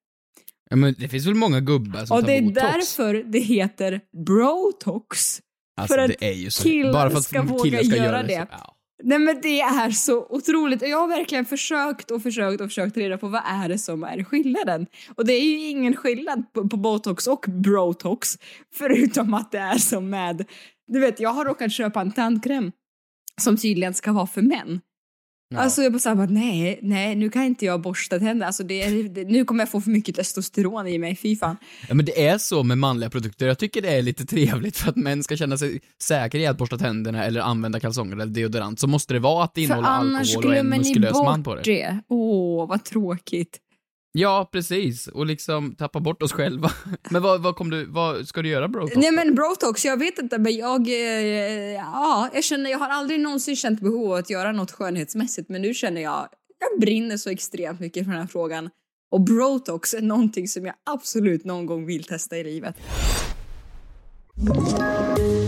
Ja, 0.70 0.76
men 0.76 0.94
det 0.98 1.08
finns 1.08 1.26
väl 1.26 1.34
många 1.34 1.60
gubbar 1.60 2.04
som 2.06 2.16
Och 2.16 2.22
det 2.22 2.28
tar 2.28 2.34
är 2.38 2.42
botox? 2.42 2.96
därför 2.96 3.14
det 3.14 3.38
heter 3.38 4.00
Brotox. 4.26 5.40
alltså, 5.80 5.94
för 5.94 6.08
det 6.08 6.24
är 6.24 6.32
ju 6.32 6.50
så. 6.50 6.62
killar 6.62 6.92
Bara 6.92 7.10
för 7.10 7.18
att 7.18 7.24
ska 7.24 7.42
våga 7.42 7.84
ska 7.84 7.96
göra 7.96 8.06
göra 8.06 8.22
det. 8.22 8.34
Så. 8.34 8.46
Ja. 8.50 8.76
Nej 9.02 9.18
men 9.18 9.40
det 9.42 9.60
är 9.60 9.90
så 9.90 10.26
otroligt. 10.30 10.82
Och 10.82 10.88
Jag 10.88 10.98
har 10.98 11.08
verkligen 11.08 11.44
försökt 11.44 12.10
och 12.10 12.22
försökt 12.22 12.60
och 12.60 12.66
försökt 12.68 12.96
reda 12.96 13.18
på 13.18 13.28
vad 13.28 13.42
är 13.46 13.68
det 13.68 13.78
som 13.78 14.04
är 14.04 14.24
skillnaden. 14.24 14.86
Och 15.14 15.26
det 15.26 15.32
är 15.32 15.44
ju 15.44 15.68
ingen 15.68 15.96
skillnad 15.96 16.52
på, 16.52 16.68
på 16.68 16.76
botox 16.76 17.26
och 17.26 17.44
brotox. 17.48 18.38
Förutom 18.74 19.34
att 19.34 19.52
det 19.52 19.58
är 19.58 19.78
som 19.78 20.10
med, 20.10 20.44
du 20.92 21.00
vet 21.00 21.20
jag 21.20 21.30
har 21.30 21.44
råkat 21.44 21.72
köpa 21.72 22.00
en 22.00 22.12
tandkräm 22.12 22.72
som 23.40 23.56
tydligen 23.56 23.94
ska 23.94 24.12
vara 24.12 24.26
för 24.26 24.42
män. 24.42 24.80
Ja. 25.54 25.58
Alltså 25.60 25.82
jag 25.82 25.92
bara 25.92 25.98
såhär, 25.98 26.26
nej, 26.26 26.78
nej, 26.82 27.14
nu 27.14 27.30
kan 27.30 27.42
inte 27.42 27.64
jag 27.64 27.80
borsta 27.80 28.18
tänderna. 28.18 28.46
Alltså 28.46 28.62
det, 28.62 28.82
är- 28.82 29.08
det, 29.08 29.24
nu 29.24 29.44
kommer 29.44 29.62
jag 29.62 29.70
få 29.70 29.80
för 29.80 29.90
mycket 29.90 30.16
testosteron 30.16 30.86
i 30.86 30.98
mig, 30.98 31.16
fy 31.16 31.36
fan. 31.36 31.56
Ja, 31.88 31.94
men 31.94 32.04
det 32.06 32.26
är 32.26 32.38
så 32.38 32.62
med 32.62 32.78
manliga 32.78 33.10
produkter. 33.10 33.46
Jag 33.46 33.58
tycker 33.58 33.82
det 33.82 33.88
är 33.88 34.02
lite 34.02 34.26
trevligt 34.26 34.76
för 34.76 34.88
att 34.90 34.96
män 34.96 35.22
ska 35.22 35.36
känna 35.36 35.56
sig 35.58 35.80
säkra 36.02 36.40
i 36.40 36.46
att 36.46 36.58
borsta 36.58 36.78
tänderna 36.78 37.24
eller 37.24 37.40
använda 37.40 37.80
kalsonger 37.80 38.12
eller 38.12 38.26
deodorant. 38.26 38.80
Så 38.80 38.86
måste 38.86 39.14
det 39.14 39.20
vara 39.20 39.44
att 39.44 39.54
det 39.54 39.60
För 39.66 39.74
innehåller 39.74 39.88
annars 39.88 40.36
alkohol 40.36 40.44
och 40.44 40.50
en 40.50 40.54
glömmer 40.62 40.76
ni 40.76 40.88
muskulös 40.88 41.12
man 41.14 41.42
på 41.44 41.50
bort 41.50 41.64
det. 41.64 41.72
det. 41.72 42.00
Åh, 42.08 42.68
vad 42.68 42.84
tråkigt. 42.84 43.58
Ja, 44.12 44.48
precis. 44.52 45.06
Och 45.06 45.26
liksom 45.26 45.74
tappa 45.74 46.00
bort 46.00 46.22
oss 46.22 46.32
själva. 46.32 46.72
Men 47.10 47.22
vad, 47.22 47.42
vad, 47.42 47.56
kom 47.56 47.70
du, 47.70 47.84
vad 47.84 48.28
ska 48.28 48.42
du 48.42 48.48
göra 48.48 48.68
bro? 48.68 48.88
Nej 48.96 49.10
men 49.10 49.34
Brotox, 49.34 49.84
jag 49.84 49.98
vet 49.98 50.18
inte 50.18 50.38
men 50.38 50.56
jag, 50.56 50.88
eh, 50.88 51.74
ja, 51.74 52.30
jag 52.34 52.44
känner, 52.44 52.70
jag 52.70 52.78
har 52.78 52.88
aldrig 52.88 53.20
någonsin 53.20 53.56
känt 53.56 53.80
behov 53.80 54.12
av 54.12 54.18
att 54.18 54.30
göra 54.30 54.52
något 54.52 54.70
skönhetsmässigt 54.70 55.48
men 55.48 55.62
nu 55.62 55.74
känner 55.74 56.00
jag, 56.00 56.28
jag 56.58 56.80
brinner 56.80 57.16
så 57.16 57.30
extremt 57.30 57.80
mycket 57.80 58.04
för 58.04 58.12
den 58.12 58.20
här 58.20 58.28
frågan. 58.28 58.70
Och 59.10 59.20
Brotox 59.20 59.94
är 59.94 60.00
någonting 60.00 60.48
som 60.48 60.66
jag 60.66 60.74
absolut 60.90 61.44
någon 61.44 61.66
gång 61.66 61.86
vill 61.86 62.04
testa 62.04 62.36
i 62.36 62.44
livet. 62.44 62.76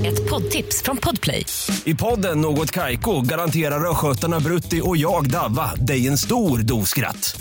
Ett 0.07 0.31
poddtips 0.31 0.83
från 0.83 0.97
Podplay. 0.97 1.47
I 1.85 1.95
podden 1.95 2.41
Något 2.41 2.71
Kaiko 2.71 3.21
garanterar 3.21 3.91
östgötarna 3.91 4.41
Brutti 4.41 4.81
och 4.85 4.97
jag, 4.97 5.31
Davva, 5.31 5.75
dig 5.75 6.09
en 6.09 6.19
stor 6.19 6.59
dos 6.59 6.89
skratt. 6.89 7.41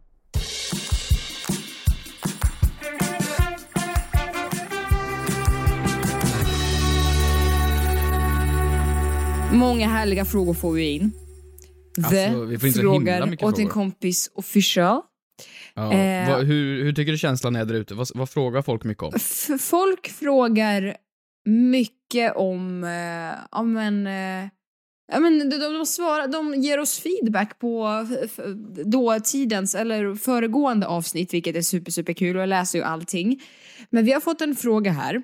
Många 9.61 9.87
härliga 9.87 10.25
frågor 10.25 10.53
får 10.53 10.71
vi 10.71 10.89
in. 10.89 11.11
The 11.95 12.01
Alltså, 12.01 12.45
vi 12.45 12.59
får 12.59 12.67
in 12.67 12.73
så 12.73 12.79
himla 12.93 13.27
frågar 13.27 13.45
åt 13.45 13.59
en 13.59 13.67
kompis 13.67 14.31
official. 14.33 15.01
Ja. 15.73 15.93
Eh. 15.93 16.29
Vad, 16.29 16.45
hur, 16.45 16.83
hur 16.83 16.93
tycker 16.93 17.11
du 17.11 17.17
känslan 17.17 17.55
är 17.55 17.65
där 17.65 17.75
ute? 17.75 17.93
Vad, 17.93 18.07
vad 18.15 18.29
frågar 18.29 18.61
folk 18.61 18.83
mycket 18.83 19.03
om? 19.03 19.11
Folk 19.59 20.07
frågar 20.07 20.95
mycket 21.45 22.35
om, 22.35 22.83
eh, 22.83 23.39
ja 23.51 23.63
men, 23.63 24.07
eh, 24.07 24.49
ja 25.11 25.19
men 25.19 25.49
de, 25.49 25.57
de, 25.57 25.85
svarar, 25.85 26.27
de 26.27 26.53
ger 26.61 26.79
oss 26.79 26.99
feedback 26.99 27.59
på 27.59 28.07
dåtidens 28.85 29.75
eller 29.75 30.15
föregående 30.15 30.87
avsnitt, 30.87 31.33
vilket 31.33 31.55
är 31.55 31.61
super, 31.61 31.91
super 31.91 32.13
kul 32.13 32.35
och 32.35 32.41
jag 32.41 32.49
läser 32.49 32.79
ju 32.79 32.85
allting. 32.85 33.41
Men 33.89 34.05
vi 34.05 34.11
har 34.11 34.21
fått 34.21 34.41
en 34.41 34.55
fråga 34.55 34.91
här. 34.91 35.23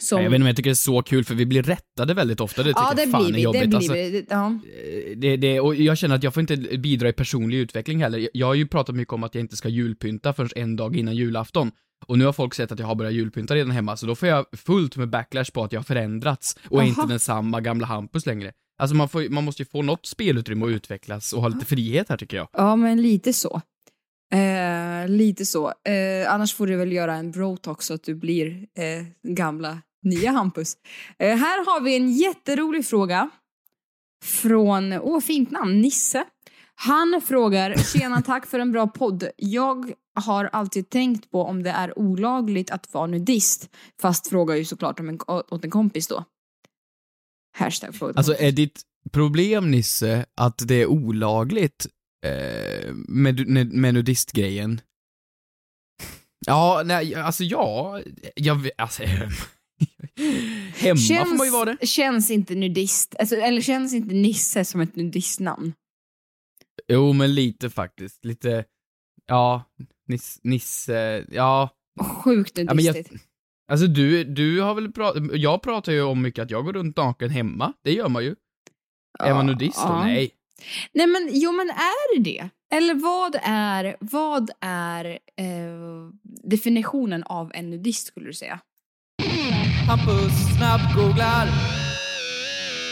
Som, 0.00 0.22
Jag 0.22 0.30
vet 0.30 0.34
inte 0.36 0.42
om 0.42 0.46
jag 0.46 0.56
tycker 0.56 0.70
det 0.70 0.72
är 0.72 0.74
så 0.74 1.02
kul 1.02 1.24
för 1.24 1.34
vi 1.34 1.46
blir 1.46 1.62
rättade 1.62 2.14
väldigt 2.14 2.40
ofta. 2.40 2.62
Det 2.62 2.68
tycker 2.68 2.80
ja, 2.82 2.92
det 2.96 3.02
jag 3.02 3.10
fan 3.10 3.20
blir 3.24 3.30
är 3.32 3.36
vi. 3.36 3.42
jobbigt. 3.42 3.60
Det 3.60 3.66
blir 3.68 3.76
Alltså, 3.76 3.92
vi. 3.92 4.26
Ja. 4.30 4.46
eh, 4.46 5.16
det, 5.16 5.36
det, 5.36 5.60
och 5.60 5.74
jag 5.74 5.98
känner 5.98 6.14
att 6.14 6.22
jag 6.22 6.34
får 6.34 6.40
inte 6.40 6.56
bidra 6.56 7.08
i 7.08 7.12
personlig 7.12 7.58
utveckling 7.58 8.02
heller. 8.02 8.28
Jag 8.32 8.46
har 8.46 8.54
ju 8.54 8.66
pratat 8.66 8.94
mycket 8.94 9.14
om 9.14 9.24
att 9.24 9.34
jag 9.34 9.42
inte 9.42 9.56
ska 9.56 9.68
julpynta 9.68 10.32
förrän 10.32 10.50
en 10.56 10.76
dag 10.76 10.96
innan 10.96 11.16
julafton. 11.16 11.70
Och 12.06 12.18
nu 12.18 12.24
har 12.24 12.32
folk 12.32 12.54
sett 12.54 12.72
att 12.72 12.78
jag 12.78 12.86
har 12.86 12.94
börjat 12.94 13.12
julpynta 13.14 13.54
redan 13.54 13.70
hemma, 13.70 13.96
så 13.96 14.06
då 14.06 14.14
får 14.14 14.28
jag 14.28 14.46
fullt 14.52 14.96
med 14.96 15.10
backlash 15.10 15.50
på 15.54 15.64
att 15.64 15.72
jag 15.72 15.78
har 15.80 15.84
förändrats 15.84 16.56
och 16.68 16.82
är 16.82 16.86
inte 16.86 17.06
den 17.06 17.20
samma 17.20 17.60
gamla 17.60 17.86
Hampus 17.86 18.26
längre. 18.26 18.52
Alltså 18.78 18.96
man, 18.96 19.08
får, 19.08 19.28
man 19.28 19.44
måste 19.44 19.62
ju 19.62 19.66
få 19.66 19.82
något 19.82 20.06
spelutrymme 20.06 20.64
att 20.66 20.70
utvecklas 20.70 21.32
och 21.32 21.42
ha 21.42 21.48
lite 21.48 21.66
frihet 21.66 22.08
här 22.08 22.16
tycker 22.16 22.36
jag. 22.36 22.48
Ja, 22.52 22.76
men 22.76 23.02
lite 23.02 23.32
så. 23.32 23.60
Eh, 24.32 25.08
lite 25.08 25.46
så. 25.46 25.66
Eh, 25.68 26.32
annars 26.34 26.54
får 26.54 26.66
du 26.66 26.76
väl 26.76 26.92
göra 26.92 27.14
en 27.14 27.30
brotox 27.30 27.86
så 27.86 27.94
att 27.94 28.04
du 28.04 28.14
blir 28.14 28.46
eh, 28.78 29.32
gamla 29.34 29.78
nya 30.02 30.30
Hampus. 30.30 30.76
Eh, 31.18 31.36
här 31.36 31.64
har 31.66 31.80
vi 31.80 31.96
en 31.96 32.12
jätterolig 32.12 32.86
fråga 32.86 33.30
från, 34.24 34.92
åh 34.92 35.20
fint 35.20 35.50
namn, 35.50 35.80
Nisse. 35.80 36.24
Han 36.74 37.20
frågar, 37.24 37.74
tjena 37.76 38.22
tack 38.26 38.46
för 38.46 38.58
en 38.58 38.72
bra 38.72 38.86
podd. 38.86 39.28
Jag 39.36 39.92
har 40.14 40.44
alltid 40.44 40.90
tänkt 40.90 41.30
på 41.30 41.42
om 41.42 41.62
det 41.62 41.70
är 41.70 41.98
olagligt 41.98 42.70
att 42.70 42.94
vara 42.94 43.06
nudist. 43.06 43.68
Fast 44.00 44.28
frågar 44.28 44.54
ju 44.56 44.64
såklart 44.64 45.00
om 45.00 45.08
en, 45.08 45.18
åt 45.26 45.64
en 45.64 45.70
kompis 45.70 46.06
då. 46.06 46.24
Hashtag 47.58 47.94
fråga. 47.94 48.12
Alltså 48.16 48.34
är 48.38 48.52
ditt 48.52 48.82
problem 49.12 49.70
Nisse 49.70 50.26
att 50.36 50.68
det 50.68 50.74
är 50.74 50.86
olagligt 50.86 51.86
eh, 52.26 52.94
med, 52.94 53.48
med, 53.48 53.72
med 53.72 53.94
nudistgrejen? 53.94 54.80
Ja, 56.46 56.82
nej, 56.84 57.14
alltså 57.14 57.44
ja, 57.44 58.00
jag 58.34 58.54
vet- 58.62 58.72
alltså, 58.80 59.02
Hemma 60.74 60.96
får 61.24 61.36
man 61.36 61.46
ju 61.46 61.52
vara 61.52 61.76
det. 61.80 61.86
Känns 61.86 62.30
inte 62.30 62.54
nudist, 62.54 63.14
alltså, 63.18 63.36
eller 63.36 63.60
känns 63.60 63.94
inte 63.94 64.14
Nisse 64.14 64.64
som 64.64 64.80
ett 64.80 64.96
nudistnamn? 64.96 65.72
Jo, 66.88 67.12
men 67.12 67.34
lite 67.34 67.70
faktiskt. 67.70 68.24
Lite, 68.24 68.64
ja, 69.26 69.64
Nis, 70.08 70.40
Nisse, 70.42 71.24
ja. 71.30 71.68
Sjukt 72.00 72.58
ja 72.58 72.64
jag, 72.64 72.76
nudistigt. 72.76 73.24
alltså 73.72 73.86
du, 73.86 74.24
du 74.24 74.60
har 74.60 74.74
väl 74.74 74.92
pratat, 74.92 75.22
jag 75.34 75.62
pratar 75.62 75.92
ju 75.92 76.02
om 76.02 76.22
mycket 76.22 76.42
att 76.42 76.50
jag 76.50 76.64
går 76.64 76.72
runt 76.72 76.96
naken 76.96 77.30
hemma. 77.30 77.72
Det 77.84 77.92
gör 77.92 78.08
man 78.08 78.24
ju. 78.24 78.34
Är 79.18 79.34
man 79.34 79.46
nudist 79.46 79.76
då? 79.76 79.88
Ja. 79.88 80.04
Nej. 80.04 80.30
Nej 80.92 81.06
men 81.06 81.28
jo 81.32 81.52
men 81.52 81.70
är 81.70 82.16
det 82.16 82.22
det? 82.22 82.48
Eller 82.72 82.94
vad 82.94 83.36
är, 83.42 83.96
vad 84.00 84.50
är 84.60 85.04
eh, 85.36 86.10
definitionen 86.42 87.22
av 87.22 87.50
en 87.54 87.70
nudist 87.70 88.06
skulle 88.06 88.26
du 88.26 88.32
säga? 88.32 88.60
Hampus 89.90 90.32
snabbgooglar. 90.58 91.48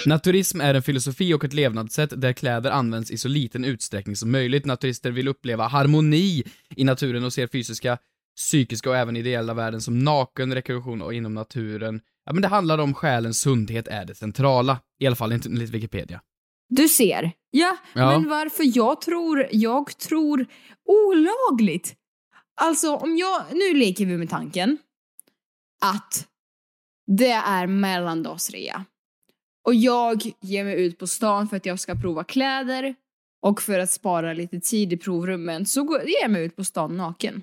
Naturism 0.07 0.61
är 0.61 0.75
en 0.75 0.83
filosofi 0.83 1.35
och 1.35 1.45
ett 1.45 1.53
levnadssätt 1.53 2.21
där 2.21 2.33
kläder 2.33 2.71
används 2.71 3.11
i 3.11 3.19
så 3.19 3.29
liten 3.29 3.65
utsträckning 3.65 4.17
som 4.17 4.31
möjligt. 4.31 4.65
Naturister 4.67 5.11
vill 5.11 5.29
uppleva 5.29 5.67
harmoni 5.67 6.45
i 6.77 6.85
naturen 6.85 7.25
och 7.25 7.33
ser 7.33 7.47
fysiska, 7.47 7.99
psykiska 8.37 8.91
och 8.91 8.97
även 8.97 9.17
ideella 9.17 9.55
värden 9.55 9.81
som 9.81 9.99
naken, 10.05 10.55
rekreation 10.55 11.03
och 11.03 11.15
inom 11.15 11.35
naturen. 11.35 12.01
Ja, 12.27 12.33
men 12.33 12.43
det 12.43 12.49
handlar 12.49 12.79
om 12.79 12.95
själens 12.95 13.41
sundhet 13.41 13.89
är 13.89 14.05
det 14.05 14.15
centrala. 14.15 14.79
I 14.99 15.07
alla 15.07 15.17
fall 15.17 15.33
enligt 15.33 15.71
Wikipedia. 15.71 16.21
Du 16.69 16.89
ser. 16.89 17.33
Ja, 17.51 17.77
Ja. 17.95 18.11
men 18.19 18.29
varför 18.29 18.77
jag 18.77 19.01
tror, 19.01 19.47
jag 19.53 19.99
tror 19.99 20.47
olagligt. 20.89 21.95
Alltså 22.61 22.95
om 22.97 23.17
jag, 23.17 23.43
nu 23.53 23.75
leker 23.79 24.07
vi 24.07 24.17
med 24.17 24.31
tanken 24.31 24.79
att 25.81 26.25
det 27.17 27.31
är 27.33 27.67
mellandagsrea 27.67 28.85
och 29.67 29.75
jag 29.75 30.23
ger 30.41 30.65
mig 30.65 30.85
ut 30.85 30.99
på 30.99 31.07
stan 31.07 31.49
för 31.49 31.57
att 31.57 31.67
jag 31.67 31.81
ska 31.81 31.95
prova 31.95 32.25
kläder 32.25 32.95
och 33.47 33.63
för 33.63 33.79
att 33.79 33.91
spara 33.91 34.33
lite 34.33 34.61
tid 34.61 34.93
i 34.93 34.97
provrummen 34.97 35.67
så 35.67 35.83
går, 35.85 36.03
ger 36.03 36.23
jag 36.23 36.31
mig 36.31 36.45
ut 36.45 36.57
på 36.57 36.65
stan 36.65 36.97
naken. 36.97 37.43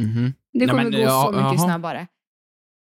Mhm. 0.00 0.32
Det 0.52 0.58
Nej, 0.58 0.68
kommer 0.68 0.82
men, 0.82 0.92
gå 0.92 0.98
ja, 0.98 1.22
så 1.26 1.32
mycket 1.32 1.44
jaha. 1.44 1.58
snabbare. 1.58 2.06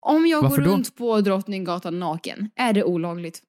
Om 0.06 0.26
jag 0.26 0.42
Varför 0.42 0.56
går 0.56 0.64
då? 0.64 0.70
runt 0.70 0.96
på 0.96 1.20
Drottninggatan 1.20 1.98
naken, 2.00 2.50
är 2.56 2.72
det 2.72 2.84
olagligt? 2.84 3.42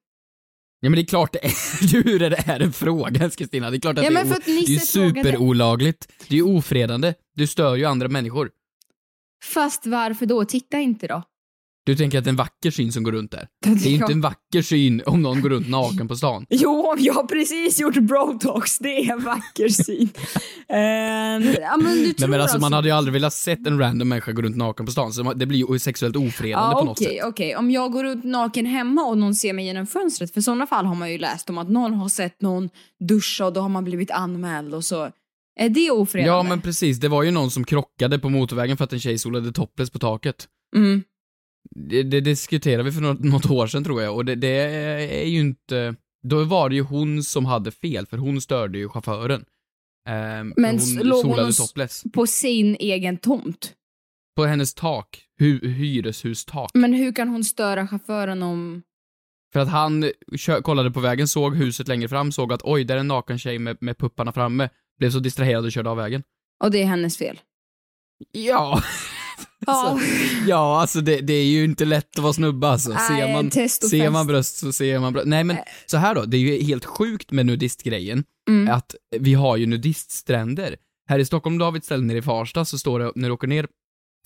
Ja 0.80 0.90
men 0.90 0.96
det 0.96 1.02
är 1.02 1.06
klart 1.06 1.32
det 1.32 1.44
är, 1.44 1.52
hur 2.04 2.22
är 2.22 2.30
det 2.30 2.48
är 2.48 2.60
en 2.60 2.72
fråga 2.72 3.30
Kristina? 3.30 3.70
Det 3.70 3.76
är 3.76 3.80
klart 3.80 3.98
att 3.98 4.04
Ja, 4.04 4.10
det 4.10 4.16
är, 4.20 4.24
för 4.24 4.30
o- 4.34 4.38
att 4.38 4.44
det 4.44 4.74
är 4.74 4.78
superolagligt. 4.78 6.12
Det 6.28 6.34
är 6.34 6.36
ju 6.36 6.56
ofredande. 6.56 7.14
Du 7.34 7.46
stör 7.46 7.74
ju 7.76 7.84
andra 7.84 8.08
människor. 8.08 8.50
Fast 9.54 9.86
varför 9.86 10.26
då? 10.26 10.44
Titta 10.44 10.78
inte 10.78 11.06
då. 11.06 11.22
Du 11.86 11.96
tänker 11.96 12.18
att 12.18 12.24
det 12.24 12.28
är 12.28 12.32
en 12.32 12.36
vacker 12.36 12.70
syn 12.70 12.92
som 12.92 13.02
går 13.02 13.12
runt 13.12 13.30
där. 13.30 13.46
Det 13.64 13.86
är 13.86 13.90
ju 13.90 13.94
inte 13.94 14.12
en 14.12 14.20
vacker 14.20 14.62
syn 14.62 15.02
om 15.06 15.22
någon 15.22 15.40
går 15.40 15.48
runt 15.50 15.68
naken 15.68 16.08
på 16.08 16.16
stan. 16.16 16.46
Jo, 16.50 16.94
jag 16.98 17.14
har 17.14 17.24
precis 17.24 17.80
gjort 17.80 17.94
brotox. 17.94 18.78
Det 18.78 18.88
är 18.88 19.12
en 19.12 19.24
vacker 19.24 19.68
syn. 19.68 20.08
Ehm, 20.68 21.42
ja, 21.60 21.76
men 21.76 21.94
du 21.94 22.12
tror 22.12 22.14
Nej 22.18 22.28
men 22.28 22.40
alltså 22.40 22.58
man 22.58 22.72
hade 22.72 22.88
ju 22.88 22.94
aldrig 22.94 23.12
velat 23.12 23.32
sett 23.32 23.66
en 23.66 23.78
random 23.78 24.08
människa 24.08 24.32
gå 24.32 24.42
runt 24.42 24.56
naken 24.56 24.86
på 24.86 24.92
stan, 24.92 25.12
så 25.12 25.32
det 25.32 25.46
blir 25.46 25.72
ju 25.72 25.78
sexuellt 25.78 26.16
ofredande 26.16 26.74
Ja, 26.74 26.80
på 26.80 26.84
något 26.84 26.98
sätt. 26.98 27.24
okej. 27.24 27.56
Om 27.56 27.70
jag 27.70 27.92
går 27.92 28.06
ut 28.06 28.24
naken 28.24 28.66
hemma 28.66 29.02
och 29.04 29.18
någon 29.18 29.34
ser 29.34 29.52
mig 29.52 29.64
genom 29.64 29.86
fönstret, 29.86 30.34
för 30.34 30.40
sådana 30.40 30.66
fall 30.66 30.86
har 30.86 30.94
man 30.94 31.12
ju 31.12 31.18
läst 31.18 31.50
om 31.50 31.58
att 31.58 31.70
någon 31.70 31.94
har 31.94 32.08
sett 32.08 32.42
någon 32.42 32.68
duscha 33.08 33.44
och 33.46 33.52
då 33.52 33.60
har 33.60 33.68
man 33.68 33.84
blivit 33.84 34.10
anmäld 34.10 34.74
och 34.74 34.84
så. 34.84 35.10
Är 35.60 35.68
det 35.68 35.90
ofredande? 35.90 36.28
Ja 36.36 36.42
men 36.42 36.60
precis, 36.60 37.00
det 37.00 37.08
var 37.08 37.22
ju 37.22 37.30
någon 37.30 37.50
som 37.50 37.64
krockade 37.64 38.18
på 38.18 38.28
motorvägen 38.28 38.76
för 38.76 38.84
att 38.84 38.92
en 38.92 39.00
tjej 39.00 39.18
solade 39.18 39.52
topless 39.52 39.90
på 39.90 39.98
taket. 39.98 40.46
Mm. 40.76 41.02
Det, 41.74 42.02
det 42.02 42.20
diskuterade 42.20 42.82
vi 42.82 42.92
för 42.92 43.00
något, 43.00 43.20
något 43.20 43.50
år 43.50 43.66
sedan 43.66 43.84
tror 43.84 44.02
jag, 44.02 44.14
och 44.14 44.24
det, 44.24 44.34
det 44.34 44.48
är 45.22 45.26
ju 45.28 45.40
inte... 45.40 45.94
Då 46.24 46.44
var 46.44 46.68
det 46.68 46.74
ju 46.74 46.82
hon 46.82 47.22
som 47.22 47.44
hade 47.44 47.70
fel, 47.70 48.06
för 48.06 48.16
hon 48.16 48.40
störde 48.40 48.78
ju 48.78 48.88
chauffören. 48.88 49.44
Ehm, 50.08 50.54
Men 50.56 50.78
hon 50.78 50.98
låg 51.08 51.26
hon 51.26 51.52
topless. 51.52 52.02
På 52.12 52.26
sin 52.26 52.76
egen 52.80 53.18
tomt. 53.18 53.72
På 54.36 54.44
hennes 54.44 54.74
tak. 54.74 55.24
Hu- 55.40 55.68
hyreshustak. 55.68 56.70
Men 56.74 56.92
hur 56.92 57.12
kan 57.12 57.28
hon 57.28 57.44
störa 57.44 57.88
chauffören 57.88 58.42
om... 58.42 58.82
För 59.52 59.60
att 59.60 59.68
han 59.68 60.10
kollade 60.62 60.90
på 60.90 61.00
vägen, 61.00 61.28
såg 61.28 61.56
huset 61.56 61.88
längre 61.88 62.08
fram, 62.08 62.32
såg 62.32 62.52
att 62.52 62.62
oj, 62.64 62.84
där 62.84 62.96
är 62.96 63.00
en 63.00 63.08
naken 63.08 63.38
tjej 63.38 63.58
med, 63.58 63.76
med 63.80 63.98
pupparna 63.98 64.32
framme. 64.32 64.68
Blev 64.98 65.10
så 65.10 65.18
distraherad 65.18 65.64
och 65.64 65.72
körde 65.72 65.90
av 65.90 65.96
vägen. 65.96 66.22
Och 66.64 66.70
det 66.70 66.82
är 66.82 66.86
hennes 66.86 67.18
fel. 67.18 67.40
Ja. 68.32 68.82
Ja. 69.66 69.98
Ja, 70.46 70.80
alltså 70.80 71.00
det, 71.00 71.20
det 71.20 71.32
är 71.32 71.44
ju 71.44 71.64
inte 71.64 71.84
lätt 71.84 72.16
att 72.18 72.22
vara 72.22 72.32
snubbe 72.32 72.68
alltså. 72.68 72.90
Ser, 72.90 73.32
man, 73.32 73.50
ser 73.90 74.10
man 74.10 74.26
bröst 74.26 74.56
så 74.56 74.72
ser 74.72 74.98
man 74.98 75.12
bröst. 75.12 75.26
Nej 75.28 75.44
men 75.44 75.56
så 75.86 75.96
här 75.96 76.14
då, 76.14 76.24
det 76.24 76.36
är 76.36 76.40
ju 76.40 76.62
helt 76.62 76.84
sjukt 76.84 77.30
med 77.30 77.46
nudistgrejen, 77.46 78.24
Mm. 78.48 78.74
att 78.74 78.94
vi 79.18 79.34
har 79.34 79.56
ju 79.56 79.66
nudiststränder. 79.66 80.76
Här 81.08 81.18
i 81.18 81.24
Stockholm, 81.24 81.58
då 81.58 81.64
har 81.64 81.72
vi 81.72 81.78
ett 81.78 81.84
ställe 81.84 82.04
nere 82.04 82.18
i 82.18 82.22
Farsta, 82.22 82.64
så 82.64 82.78
står 82.78 82.98
det, 83.00 83.12
när 83.14 83.28
du 83.28 83.32
åker 83.34 83.46
ner, 83.48 83.66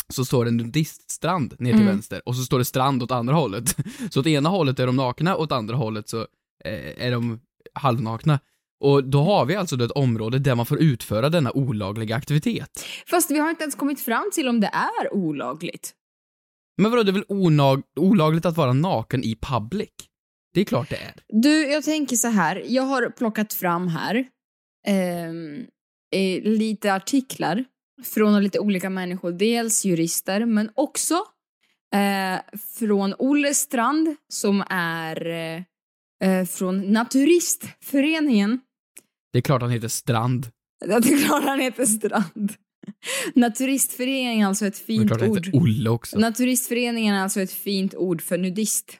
så 0.09 0.25
står 0.25 0.45
det 0.45 0.49
en 0.49 0.57
nudiststrand 0.57 1.55
ner 1.59 1.71
till 1.73 1.81
Mm. 1.81 1.87
vänster, 1.95 2.23
och 2.29 2.37
så 2.37 2.43
står 2.43 2.59
det 2.59 2.65
strand 2.65 3.03
åt 3.03 3.11
andra 3.11 3.35
hållet. 3.35 3.77
Så 4.11 4.21
åt 4.21 4.27
ena 4.27 4.49
hållet 4.49 4.79
är 4.79 4.87
de 4.87 4.97
nakna, 4.97 5.35
och 5.37 5.43
åt 5.43 5.53
andra 5.53 5.77
hållet 5.77 6.09
så 6.09 6.21
eh, 6.65 7.07
är 7.07 7.11
de 7.11 7.41
halvnakna. 7.75 8.41
Och 8.85 9.05
då 9.05 9.23
har 9.23 9.45
vi 9.47 9.57
alltså 9.57 9.85
ett 9.85 9.91
område 9.91 10.39
där 10.39 10.55
man 10.55 10.67
får 10.67 10.79
utföra 10.79 11.29
denna 11.29 11.53
olagliga 11.53 12.17
aktivitet. 12.17 12.85
Fast 13.11 13.31
vi 13.31 13.39
har 13.39 13.51
inte 13.51 13.63
ens 13.63 13.75
kommit 13.75 14.01
fram 14.01 14.31
till 14.35 14.49
om 14.49 14.61
det 14.61 14.71
är 14.73 15.15
olagligt. 15.15 15.93
Men 16.83 16.91
vadå, 16.91 17.03
det 17.03 17.11
är 17.11 17.13
väl 17.13 17.25
onag- 17.29 17.83
olagligt 17.97 18.47
att 18.47 18.57
vara 18.57 18.73
naken 18.73 19.25
i 19.25 19.37
public? 19.41 19.91
Det 20.55 20.61
är 20.61 20.65
klart 20.65 20.91
det 20.91 20.97
är. 20.97 21.15
Du, 21.29 21.67
jag 21.73 21.85
tänker 21.85 22.17
så 22.17 22.29
här. 22.29 22.65
Jag 22.67 22.83
har 22.83 23.11
plockat 23.11 23.53
fram 23.53 23.89
här 23.89 24.15
eh, 24.87 26.43
lite 26.43 26.95
artiklar 26.95 27.65
från 28.05 28.43
lite 28.43 28.59
olika 28.59 28.91
människor. 28.91 29.33
Dels 29.33 29.85
jurister, 29.85 30.47
men 30.47 30.71
också 30.75 31.15
eh, 31.95 32.41
från 32.79 33.15
Olle 33.19 33.55
Strand 33.55 34.17
som 34.33 34.65
är 34.71 35.27
eh, 35.27 35.63
eh, 36.31 36.47
från 36.47 36.93
Naturistföreningen. 36.93 38.61
Det 39.37 39.41
är 39.41 39.43
klart 39.43 39.63
han 39.63 39.71
heter 39.71 39.89
Strand. 39.89 40.47
Jag 40.87 41.03
tycker 41.03 41.25
klart 41.27 41.45
han 41.45 41.61
heter 41.61 41.87
Strand. 41.87 42.53
Naturistföreningen 43.35 44.43
är 44.43 44.47
alltså 44.47 44.67
ett 44.67 44.83
Det 44.87 44.93
är 44.93 44.99
fint 44.99 45.11
klart 45.11 45.23
ord. 45.23 45.37
heter 45.47 45.59
Olle 45.59 45.91
också. 45.91 46.19
Naturistföreningen 46.19 47.15
är 47.15 47.23
alltså 47.23 47.41
ett 47.41 47.53
fint 47.53 47.95
ord 47.95 48.23
för 48.23 48.39
nudist. 48.39 48.93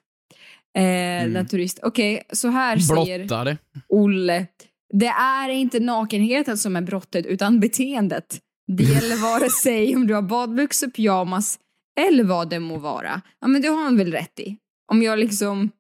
Eh, 0.79 1.29
Naturist. 1.29 1.81
Okej, 1.83 2.23
så 2.33 2.49
här 2.49 2.79
säger 2.79 3.19
Blottare. 3.19 3.59
Olle. 3.89 4.47
Det 4.93 5.07
är 5.07 5.49
inte 5.49 5.81
nakenheten 5.81 6.59
som 6.59 6.77
är 6.77 6.81
brottet, 6.81 7.27
utan 7.27 7.61
beteendet. 7.61 8.41
Det 8.73 8.85
gäller 8.85 9.17
vare 9.17 9.51
sig 9.63 9.97
om 9.97 10.07
du 10.07 10.15
har 10.15 10.23
badbyxor, 10.23 10.89
pyjamas 10.91 11.59
eller 12.01 12.25
vad 12.25 12.51
det 12.51 12.61
må 12.61 12.79
vara. 12.79 13.21
Ja, 13.41 13.47
men 13.49 13.63
det 13.63 13.69
har 13.69 13.85
han 13.85 13.97
väl 13.97 14.13
rätt 14.13 14.41
i. 14.41 14.57
Om 14.93 15.03
jag 15.03 15.19
liksom 15.19 15.71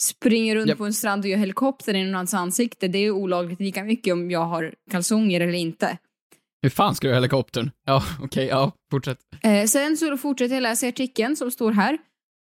springer 0.00 0.56
runt 0.56 0.68
Japp. 0.68 0.78
på 0.78 0.86
en 0.86 0.92
strand 0.92 1.24
och 1.24 1.30
gör 1.30 1.38
helikopter 1.38 1.94
i 1.94 2.04
någon 2.04 2.14
annans 2.14 2.34
ansikte, 2.34 2.88
det 2.88 2.98
är 2.98 3.10
olagligt 3.10 3.60
lika 3.60 3.84
mycket 3.84 4.12
om 4.12 4.30
jag 4.30 4.44
har 4.44 4.74
kalsonger 4.90 5.40
eller 5.40 5.54
inte. 5.54 5.98
Hur 6.62 6.70
fan 6.70 6.94
ska 6.94 7.06
du 7.06 7.10
göra 7.10 7.20
helikoptern? 7.20 7.70
Ja, 7.86 8.02
okej, 8.22 8.46
ja, 8.46 8.72
fortsätt. 8.90 9.18
Eh, 9.42 9.64
sen 9.64 9.96
så 9.96 10.16
fortsätter 10.16 10.54
jag 10.54 10.62
läsa 10.62 10.88
artikeln 10.88 11.36
som 11.36 11.50
står 11.50 11.72
här. 11.72 11.98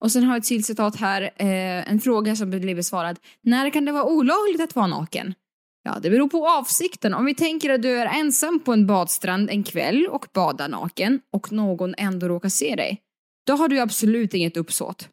Och 0.05 0.13
sen 0.13 0.25
har 0.25 0.35
jag 0.35 0.41
ett 0.41 0.45
till 0.45 0.65
citat 0.65 0.97
här, 0.97 1.23
eh, 1.23 1.91
en 1.91 2.01
fråga 2.01 2.37
som 2.37 2.51
blir 2.51 2.75
besvarad. 2.75 3.19
När 3.43 3.71
kan 3.71 3.85
det 3.85 3.93
vara 3.93 4.05
olagligt 4.05 4.61
att 4.61 4.77
vara 4.77 4.87
naken? 4.87 5.35
Ja, 5.83 5.99
det 6.03 6.11
beror 6.11 6.29
på 6.29 6.49
avsikten. 6.49 7.15
Om 7.15 7.25
vi 7.25 7.35
tänker 7.35 7.71
att 7.71 7.83
du 7.83 7.99
är 7.99 8.07
ensam 8.07 8.61
på 8.61 8.73
en 8.73 8.87
badstrand 8.87 9.51
en 9.51 9.63
kväll 9.63 10.07
och 10.07 10.27
badar 10.35 10.69
naken 10.69 11.21
och 11.33 11.53
någon 11.53 11.95
ändå 11.99 12.29
råkar 12.29 12.49
se 12.49 12.75
dig, 12.75 13.01
då 13.47 13.53
har 13.53 13.69
du 13.69 13.81
absolut 13.81 14.35
inget 14.35 14.57
uppsåt. 14.57 15.09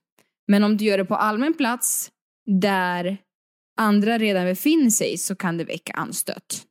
Men 0.48 0.64
om 0.64 0.78
du 0.78 0.86
gör 0.86 0.98
det 0.98 1.06
på 1.06 1.16
allmän 1.16 1.54
plats 1.54 2.12
där 2.60 3.18
andra 3.82 4.18
redan 4.18 4.46
befinner 4.46 4.90
sig 4.90 5.18
så 5.18 5.36
kan 5.36 5.58
det 5.58 5.64
väcka 5.64 5.94
anstöt. 5.94 6.66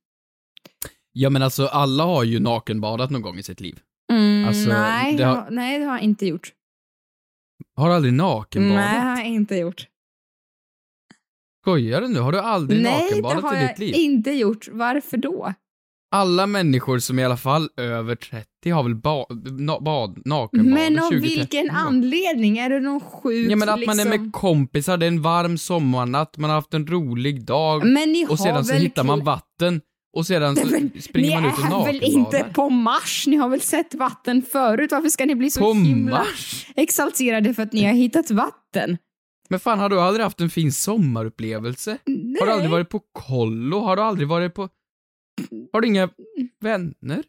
Ja 1.12 1.30
men 1.30 1.42
alltså, 1.42 1.66
alla 1.66 2.04
har 2.04 2.25
ju 2.25 2.40
nakenbadat 2.40 3.11
någon 3.11 3.23
gång 3.23 3.38
i 3.38 3.42
sitt 3.42 3.61
liv. 3.61 3.80
Mm, 4.12 4.49
Alltså, 4.49 4.68
nej, 4.68 5.16
det 5.16 5.25
har- 5.25 5.37
jag, 5.37 5.47
nej, 5.52 5.78
det 5.78 5.85
har 5.85 5.92
jag 5.92 6.02
inte 6.04 6.26
gjort. 6.26 6.52
Har 7.76 7.88
du 7.88 7.94
aldrig 7.94 8.12
nakenbadat? 8.12 8.76
Nej, 8.85 8.94
det 8.94 9.00
har 9.00 9.16
jag 9.16 9.26
inte 9.26 9.56
gjort. 9.56 9.87
Skojar 11.62 12.00
du 12.00 12.08
nu? 12.08 12.18
Har 12.20 12.32
du 12.32 12.38
aldrig 12.40 12.82
Nej, 12.82 12.92
det 12.99 13.04
nakenbadat 13.11 13.42
har 13.42 13.56
i 13.56 13.61
jag 13.61 13.70
ditt 13.70 13.78
liv? 13.78 13.94
inte 13.94 14.30
gjort. 14.30 14.69
Varför 14.73 15.17
då? 15.17 15.54
Alla 16.10 16.47
människor 16.47 16.99
som 16.99 17.18
är 17.18 17.23
i 17.23 17.25
alla 17.25 17.36
fall 17.36 17.68
över 17.76 18.14
30 18.14 18.71
har 18.71 18.82
väl 18.82 18.94
ba 18.94 19.26
na 19.58 19.80
bad, 19.80 20.23
nakenbadat 20.25 20.92
Men 20.92 20.99
av 20.99 21.12
20-30 21.12 21.21
vilken 21.21 21.71
anledning? 21.71 22.58
Är 22.58 22.71
det 22.71 22.80
någon 22.80 23.00
sjuk 23.00 23.50
Ja 23.50 23.56
men 23.56 23.68
att 23.68 23.78
liksom... 23.78 23.97
man 23.97 24.06
är 24.06 24.18
med 24.18 24.32
kompisar, 24.32 24.97
det 24.97 25.06
är 25.06 25.08
en 25.08 25.23
varm 25.23 25.58
sommarnatt, 25.58 26.38
man 26.38 26.50
har 26.50 26.54
haft 26.54 26.75
en 26.75 26.86
rolig 26.86 27.44
dag 27.44 27.84
Men 27.86 28.12
ni 28.12 28.26
och 28.28 28.38
sedan 28.38 28.64
så 28.64 28.73
väl 28.73 28.82
hittar 28.82 29.04
man 29.04 29.25
vatten 29.25 29.80
och 30.16 30.26
sedan 30.26 30.56
så 30.56 30.66
Men 30.66 30.90
springer 31.00 31.40
man 31.40 31.44
ut 31.50 31.58
och 31.58 31.58
Ni 31.58 31.64
är 31.64 31.71
väl 31.71 31.94
nakenbadar. 31.94 32.38
inte 32.38 32.54
på 32.54 32.71
Mars? 32.71 33.25
Ni 33.26 33.36
har 33.36 33.49
väl 33.49 33.60
sett 33.60 33.94
vatten 33.94 34.42
förut? 34.52 34.92
Varför 34.92 35.08
ska 35.08 35.26
ni 35.26 35.34
bli 35.34 35.50
så 35.50 35.60
På 35.60 35.73
himla 35.73 36.18
Mars? 36.18 36.66
exalterade 36.76 37.54
för 37.54 37.62
att 37.62 37.73
ni 37.73 37.84
har 37.84 37.92
hittat 37.92 38.30
vatten? 38.30 38.99
Men 39.50 39.60
fan, 39.60 39.78
har 39.78 39.88
du 39.88 40.00
aldrig 40.00 40.25
haft 40.25 40.40
en 40.40 40.50
fin 40.50 40.73
sommarupplevelse? 40.73 41.99
Nej. 42.06 42.36
Har 42.40 42.47
du 42.47 42.52
aldrig 42.52 42.71
varit 42.71 42.88
på 42.88 43.00
kollo? 43.12 43.80
Har 43.80 43.97
du 43.97 44.02
aldrig 44.02 44.28
varit 44.28 44.54
på... 44.54 44.68
Har 45.72 45.80
du 45.80 45.88
inga 45.88 46.10
vänner? 46.60 47.24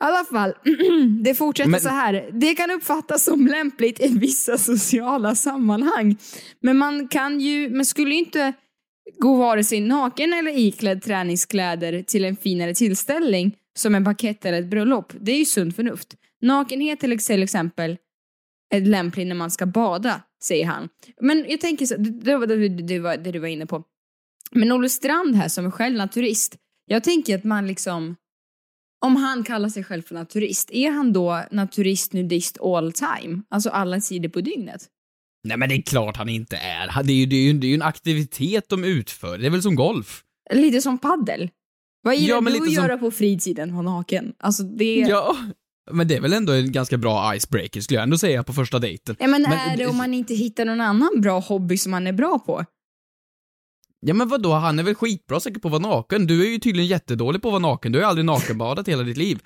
I 0.00 0.04
alla 0.04 0.24
fall, 0.24 0.54
det 1.24 1.34
fortsätter 1.34 1.70
Men- 1.70 1.80
så 1.80 1.88
här. 1.88 2.30
Det 2.32 2.54
kan 2.54 2.70
uppfattas 2.70 3.24
som 3.24 3.46
lämpligt 3.46 4.00
i 4.00 4.18
vissa 4.18 4.58
sociala 4.58 5.34
sammanhang. 5.34 6.16
Men 6.60 6.76
man 6.78 7.08
kan 7.08 7.40
ju, 7.40 7.70
man 7.70 7.84
skulle 7.84 8.10
ju 8.10 8.18
inte 8.18 8.52
gå 9.18 9.36
vare 9.36 9.64
sig 9.64 9.80
naken 9.80 10.32
eller 10.32 10.58
iklädd 10.58 11.02
träningskläder 11.02 12.02
till 12.02 12.24
en 12.24 12.36
finare 12.36 12.74
tillställning 12.74 13.56
som 13.78 13.94
en 13.94 14.04
bakett 14.04 14.44
eller 14.44 14.58
ett 14.58 14.70
bröllop. 14.70 15.12
Det 15.20 15.32
är 15.32 15.38
ju 15.38 15.44
sunt 15.44 15.76
förnuft. 15.76 16.14
Nakenhet 16.42 17.00
till 17.00 17.12
exempel 17.12 17.96
är 18.74 18.80
lämplig 18.80 19.26
när 19.26 19.34
man 19.34 19.50
ska 19.50 19.66
bada, 19.66 20.22
säger 20.42 20.66
han. 20.66 20.88
Men 21.20 21.44
jag 21.48 21.60
tänker 21.60 21.86
så, 21.86 21.96
det, 21.96 22.10
det, 22.10 22.36
var 22.36 22.46
det, 22.46 22.68
det, 22.68 22.98
var 22.98 23.16
det 23.16 23.32
du 23.32 23.38
var 23.38 23.48
inne 23.48 23.66
på. 23.66 23.84
Men 24.50 24.72
Olle 24.72 24.88
Strand 24.88 25.34
här 25.36 25.48
som 25.48 25.66
är 25.66 25.70
själv 25.70 25.96
naturist, 25.96 26.56
jag 26.86 27.04
tänker 27.04 27.38
att 27.38 27.44
man 27.44 27.66
liksom 27.66 28.16
om 29.04 29.16
han 29.16 29.44
kallar 29.44 29.68
sig 29.68 29.84
själv 29.84 30.02
för 30.02 30.14
naturist, 30.14 30.70
är 30.72 30.90
han 30.90 31.12
då 31.12 31.44
naturist, 31.50 32.12
nudist 32.12 32.60
all 32.60 32.92
time? 32.92 33.42
Alltså 33.50 33.70
alla 33.70 34.00
sidor 34.00 34.28
på 34.28 34.40
dygnet? 34.40 34.86
Nej 35.48 35.56
men 35.56 35.68
det 35.68 35.74
är 35.74 35.82
klart 35.82 36.16
han 36.16 36.28
inte 36.28 36.56
är. 36.56 37.02
Det 37.02 37.12
är 37.12 37.16
ju, 37.16 37.26
det 37.26 37.36
är 37.36 37.42
ju, 37.42 37.52
det 37.52 37.66
är 37.66 37.68
ju 37.68 37.74
en 37.74 37.82
aktivitet 37.82 38.68
de 38.68 38.84
utför. 38.84 39.38
Det 39.38 39.46
är 39.46 39.50
väl 39.50 39.62
som 39.62 39.74
golf? 39.74 40.22
Lite 40.54 40.82
som 40.82 40.98
paddel. 40.98 41.50
Vad 42.02 42.16
gillar 42.16 42.34
Ja, 42.36 42.40
du 42.40 42.50
att 42.50 42.56
som- 42.64 42.72
göra 42.72 42.98
på 42.98 43.10
fritiden, 43.10 43.72
vara 43.72 43.82
naken? 43.82 44.32
Alltså 44.38 44.62
det... 44.62 44.94
Ja. 44.94 45.36
Men 45.90 46.08
det 46.08 46.16
är 46.16 46.20
väl 46.20 46.32
ändå 46.32 46.52
en 46.52 46.72
ganska 46.72 46.96
bra 46.98 47.36
icebreaker 47.36 47.80
skulle 47.80 47.96
jag 47.96 48.02
ändå 48.02 48.18
säga 48.18 48.42
på 48.44 48.52
första 48.52 48.78
dejten. 48.78 49.16
Ja, 49.18 49.26
men, 49.26 49.42
Men- 49.42 49.52
är 49.52 49.76
det 49.76 49.86
om 49.86 49.96
man 49.96 50.14
inte 50.14 50.34
hittar 50.34 50.64
någon 50.64 50.80
annan 50.80 51.10
bra 51.20 51.38
hobby 51.40 51.76
som 51.76 51.90
man 51.90 52.06
är 52.06 52.12
bra 52.12 52.38
på? 52.38 52.64
Ja 54.00 54.14
men 54.14 54.28
vadå, 54.28 54.52
han 54.52 54.78
är 54.78 54.82
väl 54.82 54.94
skitbra 54.94 55.40
säkert 55.40 55.62
på 55.62 55.68
att 55.68 55.72
vara 55.72 55.92
naken. 55.92 56.26
Du 56.26 56.46
är 56.46 56.50
ju 56.50 56.58
tydligen 56.58 56.88
jättedålig 56.88 57.42
på 57.42 57.48
att 57.48 57.52
vara 57.52 57.72
naken. 57.72 57.92
Du 57.92 57.98
har 57.98 58.02
ju 58.02 58.08
aldrig 58.08 58.24
nakenbadat 58.24 58.88
hela 58.88 59.02
ditt 59.02 59.16
liv. 59.16 59.42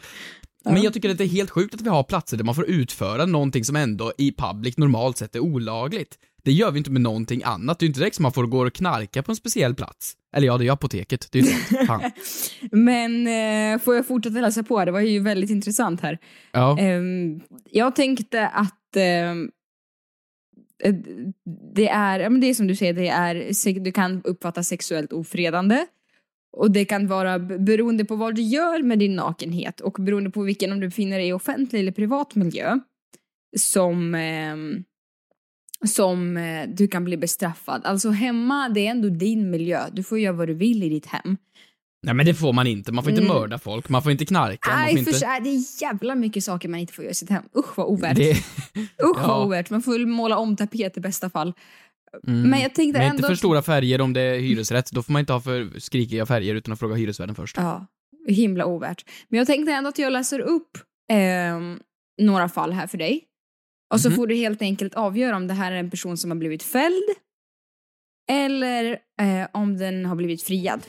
Men 0.65 0.83
jag 0.83 0.93
tycker 0.95 1.11
att 1.11 1.19
det 1.19 1.25
är 1.25 1.29
helt 1.29 1.51
sjukt 1.51 1.75
att 1.75 1.81
vi 1.81 1.88
har 1.88 2.03
platser 2.03 2.37
där 2.37 2.45
man 2.45 2.55
får 2.55 2.67
utföra 2.67 3.27
någonting 3.27 3.65
som 3.65 3.77
ändå 3.77 4.12
i 4.19 4.33
public 4.33 4.77
normalt 4.77 5.17
sett 5.17 5.37
är 5.37 5.41
olagligt. 5.41 6.19
Det 6.45 6.53
gör 6.53 6.71
vi 6.71 6.79
inte 6.79 6.91
med 6.91 7.03
någonting 7.03 7.43
annat. 7.45 7.79
Det 7.79 7.83
är 7.83 7.87
ju 7.87 7.91
inte 7.91 8.01
direkt 8.01 8.17
som 8.17 8.23
man 8.23 8.33
får 8.33 8.47
gå 8.47 8.67
och 8.67 8.73
knarka 8.73 9.23
på 9.23 9.33
en 9.33 9.37
speciell 9.37 9.75
plats. 9.75 10.12
Eller 10.37 10.47
ja, 10.47 10.59
det 10.59 10.62
är 10.62 10.65
ju 10.65 10.71
apoteket. 10.71 11.29
Det 11.33 11.38
är 11.38 11.43
ju 11.43 11.87
sant. 11.87 12.03
Men 12.73 13.27
eh, 13.27 13.81
får 13.81 13.95
jag 13.95 14.07
fortsätta 14.07 14.41
läsa 14.41 14.62
på? 14.62 14.85
Det 14.85 14.91
var 14.91 15.01
ju 15.01 15.21
väldigt 15.21 15.51
intressant 15.51 16.01
här. 16.01 16.19
Ja. 16.53 16.79
Ehm, 16.79 17.41
jag 17.71 17.97
tänkte 17.97 18.49
att 18.49 18.97
eh, 18.97 19.35
Eh, 20.85 20.95
det 21.75 21.88
är, 21.88 22.21
ja, 22.21 22.31
men 22.31 22.40
det 22.40 22.47
är 22.47 22.55
som 22.55 22.66
du 22.66 22.77
säger, 22.77 22.92
det 22.92 23.09
är, 23.09 23.81
du 23.81 23.92
kan 23.92 24.23
uppfatta 24.25 24.62
sexuellt 24.62 25.12
ofredande. 25.12 25.87
Och 26.57 26.71
det 26.71 26.85
kan 26.85 27.07
vara 27.07 27.38
beroende 27.38 28.05
på 28.05 28.16
vad 28.16 28.35
du 28.35 28.42
gör 28.42 28.83
med 28.83 28.99
din 28.99 29.16
nakenhet 29.16 29.81
och 29.81 29.97
beroende 30.01 30.31
på 30.31 30.42
vilken, 30.42 30.73
om 30.73 30.81
du 30.81 30.87
befinner 30.87 31.18
dig 31.18 31.29
i 31.29 31.33
offentlig 31.33 31.81
eller 31.81 31.92
privat 31.92 32.35
miljö, 32.35 32.79
som, 33.59 34.14
eh, 34.14 34.57
som 35.88 36.37
eh, 36.37 36.68
du 36.68 36.88
kan 36.88 37.05
bli 37.05 37.16
bestraffad. 37.16 37.81
Alltså 37.85 38.11
hemma, 38.11 38.68
det 38.68 38.87
är 38.87 38.90
ändå 38.90 39.09
din 39.09 39.51
miljö. 39.51 39.81
Du 39.92 40.03
får 40.03 40.18
göra 40.18 40.33
vad 40.33 40.49
du 40.49 40.55
vill 40.55 40.83
i 40.83 40.88
ditt 40.88 41.07
hem. 41.07 41.37
Nej 42.03 42.15
men 42.15 42.27
det 42.27 42.35
får 42.35 42.53
man 42.53 42.67
inte. 42.67 42.93
Man 42.93 43.05
får 43.05 43.11
inte 43.11 43.23
Mm. 43.23 43.35
mörda 43.37 43.59
folk, 43.59 43.88
man 43.88 44.03
får 44.03 44.12
inte 44.12 44.25
knarka, 44.25 44.71
man 44.71 44.81
Nej, 44.81 44.88
får 44.97 45.03
för 45.03 45.11
inte... 45.11 45.19
sig, 45.21 45.41
det 45.43 45.49
är 45.51 45.83
jävla 45.83 46.15
mycket 46.15 46.45
saker 46.45 46.69
man 46.69 46.81
inte 46.81 46.93
får 46.93 47.05
göra 47.05 47.11
i 47.12 47.15
sitt 47.15 47.31
hem. 47.31 47.45
Usch 47.57 47.79
vad 47.79 47.87
ovärt. 47.87 48.17
Det... 48.17 48.31
Usch 49.05 49.19
Ja. 49.19 49.27
vad 49.29 49.47
ovärt. 49.47 49.71
Man 49.71 49.83
får 49.83 49.93
väl 49.93 50.07
måla 50.07 50.37
om 50.38 50.57
tapet 50.57 50.97
i 50.97 51.01
bästa 51.01 51.31
fall. 51.31 51.53
Mm. 52.29 52.51
Men 52.51 52.61
jag 52.61 52.75
tänkte 52.75 52.99
Men 52.99 53.09
ändå... 53.11 53.17
inte 53.17 53.29
för 53.29 53.35
stora 53.35 53.62
färger 53.62 54.01
om 54.01 54.12
det 54.12 54.21
är 54.21 54.38
hyresrätt. 54.38 54.91
Då 54.93 55.03
får 55.03 55.12
man 55.12 55.21
inte 55.21 55.33
ha 55.33 55.41
för 55.41 55.79
skrikiga 55.81 56.27
färger 56.27 56.55
utan 56.55 56.73
att 56.73 56.79
fråga 56.79 56.95
hyresvärden 56.95 57.35
först. 57.35 57.57
Ja, 57.57 57.87
himla 58.29 58.67
ovärt. 58.67 59.05
Men 59.29 59.38
jag 59.38 59.47
tänkte 59.47 59.73
ändå 59.73 59.88
att 59.88 59.99
jag 59.99 60.12
läser 60.12 60.38
upp 60.41 60.79
ehm, 61.12 61.79
några 62.23 62.49
fall 62.49 62.73
här 62.73 62.87
för 62.87 62.99
dig. 62.99 63.25
Och 63.95 64.01
så 64.01 64.09
Mhm. 64.09 64.17
får 64.17 64.27
du 64.27 64.35
helt 64.35 64.62
enkelt 64.62 64.95
avgöra 64.95 65.37
om 65.37 65.47
det 65.47 65.55
här 65.55 65.73
är 65.73 65.77
en 65.77 65.91
person 65.91 66.17
som 66.17 66.31
har 66.31 66.38
blivit 66.38 66.62
fälld 66.62 67.05
eller 68.31 68.91
eh, 69.21 69.47
om 69.53 69.79
den 69.79 70.07
har 70.07 70.17
blivit 70.17 70.43
friad. 70.43 70.81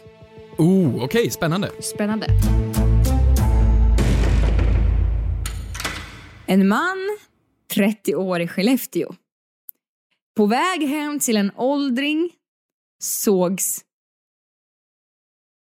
Oh, 0.57 1.03
okej, 1.03 1.31
spännande. 1.31 1.71
Spännande. 1.79 2.27
En 6.45 6.67
man, 6.67 7.17
30 7.73 8.15
år 8.15 8.41
i 8.41 8.47
Skellefteå. 8.47 9.15
På 10.35 10.45
väg 10.45 10.87
hem 10.87 11.19
till 11.19 11.37
en 11.37 11.51
åldring 11.55 12.29
sågs... 13.03 13.81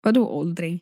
Vadå 0.03 0.29
åldring? 0.29 0.81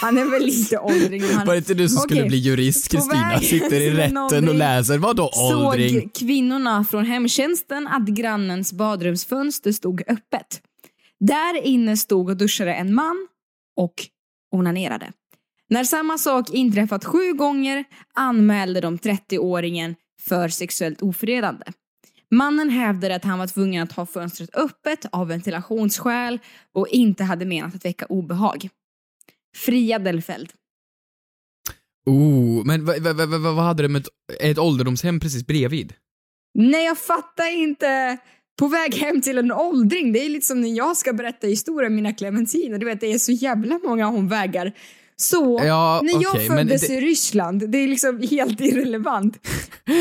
Han 0.00 0.18
är 0.18 0.24
väl 0.24 0.42
lite 0.46 0.78
åldring. 0.78 1.22
Han 1.22 1.46
Var 1.46 1.54
det 1.54 1.58
inte 1.58 1.74
du 1.74 1.88
som 1.88 1.98
skulle 1.98 2.20
Okej. 2.20 2.28
bli 2.28 2.38
jurist, 2.38 2.88
Kristina? 2.88 3.40
Sitter 3.40 3.80
i 3.80 3.90
rätten 3.90 4.48
och 4.48 4.54
läser. 4.54 4.98
Vadå 4.98 5.30
åldring? 5.34 6.00
såg 6.00 6.14
kvinnorna 6.14 6.84
från 6.84 7.04
hemtjänsten 7.04 7.86
att 7.86 8.08
grannens 8.08 8.72
badrumsfönster 8.72 9.72
stod 9.72 10.02
öppet. 10.08 10.62
Där 11.20 11.62
inne 11.62 11.96
stod 11.96 12.30
och 12.30 12.36
duschade 12.36 12.74
en 12.74 12.94
man 12.94 13.28
och 13.76 13.94
onanerade. 14.50 15.12
När 15.68 15.84
samma 15.84 16.18
sak 16.18 16.50
inträffat 16.50 17.04
sju 17.04 17.32
gånger 17.32 17.84
anmälde 18.14 18.80
de 18.80 18.98
30-åringen 18.98 19.94
för 20.20 20.48
sexuellt 20.48 21.02
ofredande. 21.02 21.66
Mannen 22.30 22.70
hävdade 22.70 23.14
att 23.16 23.24
han 23.24 23.38
var 23.38 23.46
tvungen 23.46 23.82
att 23.82 23.92
ha 23.92 24.06
fönstret 24.06 24.56
öppet 24.56 25.06
av 25.12 25.28
ventilationsskäl 25.28 26.38
och 26.74 26.88
inte 26.88 27.24
hade 27.24 27.44
menat 27.44 27.74
att 27.74 27.84
väcka 27.84 28.06
obehag. 28.06 28.68
Friad 29.56 30.08
eller 30.08 30.22
fälld? 30.22 30.52
Oh, 32.06 32.64
men 32.64 32.84
vad, 32.84 33.02
vad, 33.02 33.16
vad, 33.16 33.28
vad 33.28 33.40
vad 33.40 33.64
hade 33.64 33.82
det 33.82 33.88
med 33.88 34.02
ett, 34.02 34.08
ett 34.40 34.58
ålderdomshem 34.58 35.20
precis 35.20 35.46
bredvid? 35.46 35.94
Nej, 36.54 36.84
jag 36.84 36.98
fattar 36.98 37.56
inte. 37.56 38.18
På 38.58 38.68
väg 38.68 38.94
hem 38.94 39.20
till 39.20 39.38
en 39.38 39.52
åldring, 39.52 40.12
det 40.12 40.24
är 40.24 40.28
lite 40.28 40.46
som 40.46 40.60
när 40.60 40.76
jag 40.76 40.96
ska 40.96 41.12
berätta 41.12 41.46
historien 41.46 41.92
om 41.92 41.96
mina 41.96 42.12
clementiner. 42.12 42.78
Du 42.78 42.86
vet, 42.86 43.00
det 43.00 43.12
är 43.12 43.18
så 43.18 43.32
jävla 43.32 43.80
många 43.84 44.06
hon 44.06 44.28
vägar. 44.28 44.72
Så, 45.16 45.60
Ja, 45.64 46.00
när 46.04 46.22
jag 46.22 46.36
men 46.36 46.46
föddes 46.46 46.86
det- 46.86 46.94
i 46.94 47.00
Ryssland, 47.00 47.70
det 47.70 47.78
är 47.78 47.88
liksom 47.88 48.22
helt 48.30 48.60
irrelevant. 48.60 49.36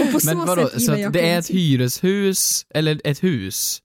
Och 0.05 0.11
på 0.13 0.19
så 0.19 0.35
vadå, 0.35 0.67
sätt 0.69 0.81
så 0.81 0.91
jag 0.91 1.11
det 1.13 1.29
är 1.29 1.39
ett 1.39 1.49
hyreshus, 1.49 2.65
eller 2.73 3.01
ett 3.03 3.23
hus? 3.23 3.81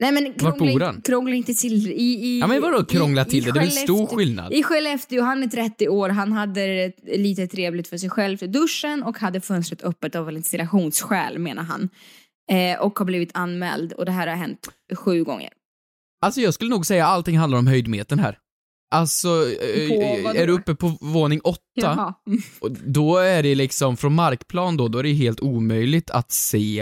Nej 0.00 0.12
men 0.12 0.32
krångla, 0.34 0.94
krångla 1.04 1.34
inte 1.36 1.54
till 1.54 1.86
i, 1.92 2.02
i 2.02 2.40
Ja 2.40 2.46
men 2.46 2.60
vadå 2.62 2.84
krångla 2.84 3.24
till 3.24 3.38
i 3.38 3.40
det? 3.40 3.52
Det 3.52 3.58
är 3.58 3.64
väl 3.64 3.70
stor 3.70 4.06
skillnad? 4.06 4.52
I 4.52 4.62
Skellefteå, 4.62 5.22
han 5.22 5.42
är 5.42 5.46
30 5.46 5.88
år, 5.88 6.08
han 6.08 6.32
hade 6.32 6.92
lite 7.16 7.46
trevligt 7.46 7.88
för 7.88 7.96
sig 7.96 8.10
själv 8.10 8.42
i 8.42 8.46
duschen 8.46 9.02
och 9.02 9.18
hade 9.18 9.40
fönstret 9.40 9.82
öppet 9.82 10.14
av 10.14 10.26
ventilationsskäl 10.26 11.38
menar 11.38 11.62
han. 11.62 11.88
Eh, 12.50 12.80
och 12.80 12.98
har 12.98 13.06
blivit 13.06 13.30
anmäld 13.34 13.92
och 13.92 14.04
det 14.04 14.12
här 14.12 14.26
har 14.26 14.34
hänt 14.36 14.68
sju 14.94 15.24
gånger. 15.24 15.50
Alltså 16.24 16.40
jag 16.40 16.54
skulle 16.54 16.70
nog 16.70 16.86
säga 16.86 17.06
allting 17.06 17.38
handlar 17.38 17.58
om 17.58 17.66
höjdmetern 17.66 18.18
här. 18.18 18.38
Alltså, 18.90 19.28
eh, 19.28 20.36
är 20.40 20.46
du 20.46 20.52
uppe 20.52 20.74
på 20.74 20.98
våning 21.00 21.40
åtta, 21.44 22.14
då 22.84 23.16
är 23.18 23.42
det 23.42 23.54
liksom 23.54 23.96
från 23.96 24.14
markplan 24.14 24.76
då, 24.76 24.88
då 24.88 24.98
är 24.98 25.02
det 25.02 25.12
helt 25.12 25.40
omöjligt 25.40 26.10
att 26.10 26.32
se, 26.32 26.80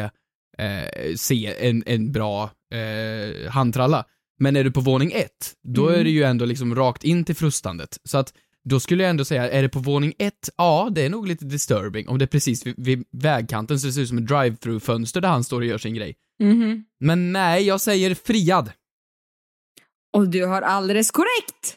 eh, 0.59 1.15
se 1.17 1.69
en, 1.69 1.83
en 1.87 2.13
bra 2.13 2.51
eh, 2.75 3.51
handtralla. 3.51 4.05
Men 4.39 4.57
är 4.57 4.65
du 4.65 4.71
på 4.71 4.81
våning 4.81 5.13
ett, 5.15 5.55
då 5.69 5.89
Mm. 5.89 6.01
är 6.01 6.05
det 6.05 6.11
ju 6.11 6.23
ändå 6.23 6.45
liksom 6.45 6.75
rakt 6.75 7.05
in 7.05 7.25
till 7.25 7.37
frustandet. 7.37 7.99
Så 8.05 8.19
att 8.19 8.35
då 8.69 8.81
skulle 8.81 9.03
jag 9.03 9.11
ändå 9.11 9.25
säga, 9.25 9.51
är 9.51 9.63
det 9.63 9.69
på 9.69 9.79
våning 9.79 10.15
ett, 10.19 10.51
ja 10.57 10.89
det 10.93 11.03
är 11.03 11.11
nog 11.11 11.27
lite 11.29 11.45
disturbing. 11.45 12.09
Om 12.09 12.19
det 12.19 12.25
är 12.25 12.27
precis 12.27 12.67
vid, 12.67 12.75
vid 12.77 13.05
vägkanten 13.11 13.81
så 13.81 13.87
det 13.87 13.93
ser 13.93 14.01
ut 14.01 14.09
som 14.09 14.19
ett 14.19 14.27
drive-through-fönster 14.29 15.21
där 15.21 15.29
han 15.29 15.45
står 15.45 15.61
och 15.61 15.67
gör 15.67 15.79
sin 15.79 15.95
grej. 15.95 16.17
Mhm. 16.43 16.85
Men 17.01 17.33
nej, 17.33 17.63
jag 17.67 17.81
säger 17.81 18.15
friad. 18.15 18.73
Och 20.17 20.29
du 20.29 20.47
har 20.47 20.63
alldeles 20.63 21.11
korrekt! 21.11 21.77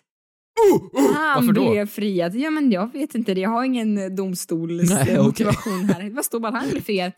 Han 1.16 1.48
Varför 1.48 1.54
då? 1.54 1.72
blev 1.72 1.88
friad. 1.88 2.36
Ja 2.36 2.50
men 2.50 2.72
jag 2.72 2.94
vet 2.94 3.16
inte, 3.16 3.34
det. 3.34 3.42
jag 3.42 3.50
har 3.50 3.64
ingen 3.64 3.98
eh, 3.98 4.10
domstolsmotivation 4.10 5.86
här. 5.86 6.10
Vad 6.10 6.26
står 6.26 6.40
bara 6.40 6.58
han 6.58 6.70
blev 6.70 6.82
friad? 6.82 7.12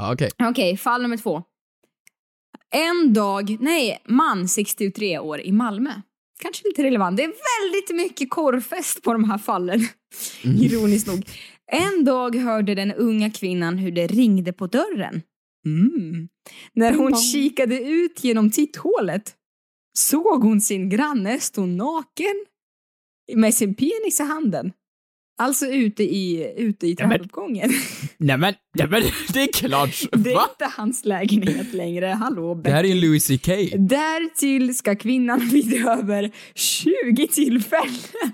Okej. 0.00 0.30
Okej, 0.42 0.76
fall 0.76 1.02
nummer 1.02 1.16
två. 1.16 1.42
En 2.74 3.12
dag, 3.12 3.56
nej, 3.60 4.02
man 4.06 4.48
63 4.48 5.18
år 5.18 5.40
i 5.40 5.52
Malmö. 5.52 5.90
Kanske 6.40 6.68
lite 6.68 6.82
relevant. 6.82 7.16
Det 7.16 7.24
är 7.24 7.32
väldigt 7.62 7.96
mycket 7.96 8.30
korvfest 8.30 9.02
på 9.02 9.12
de 9.12 9.30
här 9.30 9.38
fallen. 9.38 9.80
Ironiskt 10.42 11.06
nog. 11.06 11.26
En 11.72 12.04
dag 12.04 12.36
hörde 12.36 12.74
den 12.74 12.92
unga 12.92 13.30
kvinnan 13.30 13.78
hur 13.78 13.92
det 13.92 14.06
ringde 14.06 14.52
på 14.52 14.66
dörren. 14.66 15.22
Mm. 15.66 16.28
När 16.72 16.94
hon 16.94 17.16
kikade 17.16 17.80
ut 17.80 18.24
genom 18.24 18.50
titthålet 18.50 19.34
såg 19.98 20.42
hon 20.42 20.60
sin 20.60 20.88
granne 20.88 21.40
stå 21.40 21.66
naken 21.66 22.46
med 23.34 23.54
sin 23.54 23.74
penis 23.74 24.20
i 24.20 24.22
handen. 24.22 24.72
Alltså 25.40 25.66
ute 25.66 26.02
i, 26.02 26.52
ute 26.56 26.86
i 26.86 26.96
trappuppgången. 26.96 27.70
Nej 28.18 28.38
men, 28.38 28.54
nej 28.74 28.88
men 28.88 29.02
det 29.32 29.42
är 29.42 29.52
klart. 29.52 30.02
Det 30.12 30.32
är 30.32 30.50
inte 30.50 30.72
hans 30.76 31.04
lägenhet 31.04 31.72
längre. 31.74 32.06
Hallå, 32.06 32.54
Det 32.54 32.70
här 32.70 32.84
är 32.84 32.90
en 32.90 33.00
Louis 33.00 33.26
CK. 33.26 33.46
Därtill 33.76 34.76
ska 34.76 34.96
kvinnan 34.96 35.48
vid 35.52 35.86
över 35.86 36.30
20 36.54 37.26
tillfällen 37.26 38.32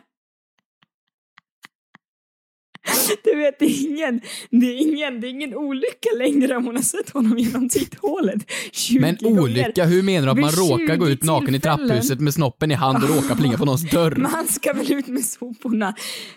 Du 3.24 3.36
vet, 3.36 3.58
det 3.58 3.64
är 3.64 3.86
ingen, 3.86 4.20
det 4.50 4.66
är 4.66 4.80
ingen, 4.80 5.20
det 5.20 5.26
är 5.26 5.30
ingen 5.30 5.54
olycka 5.54 6.08
längre 6.18 6.56
om 6.56 6.66
hon 6.66 6.76
har 6.76 6.82
sett 6.82 7.10
honom 7.10 7.38
genom 7.38 7.68
titthålet 7.68 8.50
20 8.72 9.00
Men 9.00 9.16
gånger. 9.20 9.40
olycka, 9.40 9.84
hur 9.84 10.02
menar 10.02 10.26
du 10.26 10.32
att 10.32 10.38
man 10.38 10.50
råkar 10.50 10.96
gå 10.96 11.06
20 11.06 11.12
ut 11.12 11.22
naken 11.22 11.54
i 11.54 11.60
trapphuset 11.60 12.20
med 12.20 12.34
snoppen 12.34 12.70
i 12.70 12.74
hand 12.74 13.04
och 13.04 13.10
råkar 13.10 13.34
plinga 13.34 13.58
på 13.58 13.64
någons 13.64 13.90
dörr? 13.90 14.16
Man 14.16 14.48
ska 14.48 14.72
väl 14.72 14.92
ut 14.92 15.06
med 15.06 15.24
soporna. 15.24 15.94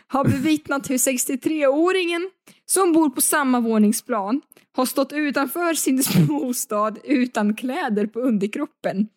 Har 0.08 0.26
bevittnat 0.26 0.90
hur 0.90 0.98
63-åringen 0.98 2.30
som 2.66 2.94
bor 2.94 3.10
på 3.10 3.22
samma 3.22 3.60
våningsplan 3.60 4.42
har 4.76 4.86
stått 4.86 5.14
utanför 5.14 5.74
sin 5.74 6.04
bostad 6.28 7.00
utan 7.04 7.56
kläder 7.56 8.08
på 8.08 8.20
underkroppen. 8.20 9.08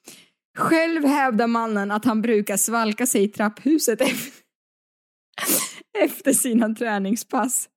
Själv 0.58 1.04
hävdar 1.04 1.46
mannen 1.46 1.90
att 1.90 2.04
han 2.04 2.22
brukar 2.22 2.56
svalka 2.56 3.06
sig 3.06 3.22
i 3.22 3.28
trapphuset 3.28 4.00
efter, 4.00 4.41
efter 6.04 6.32
sina 6.32 6.74
träningspass. 6.74 7.68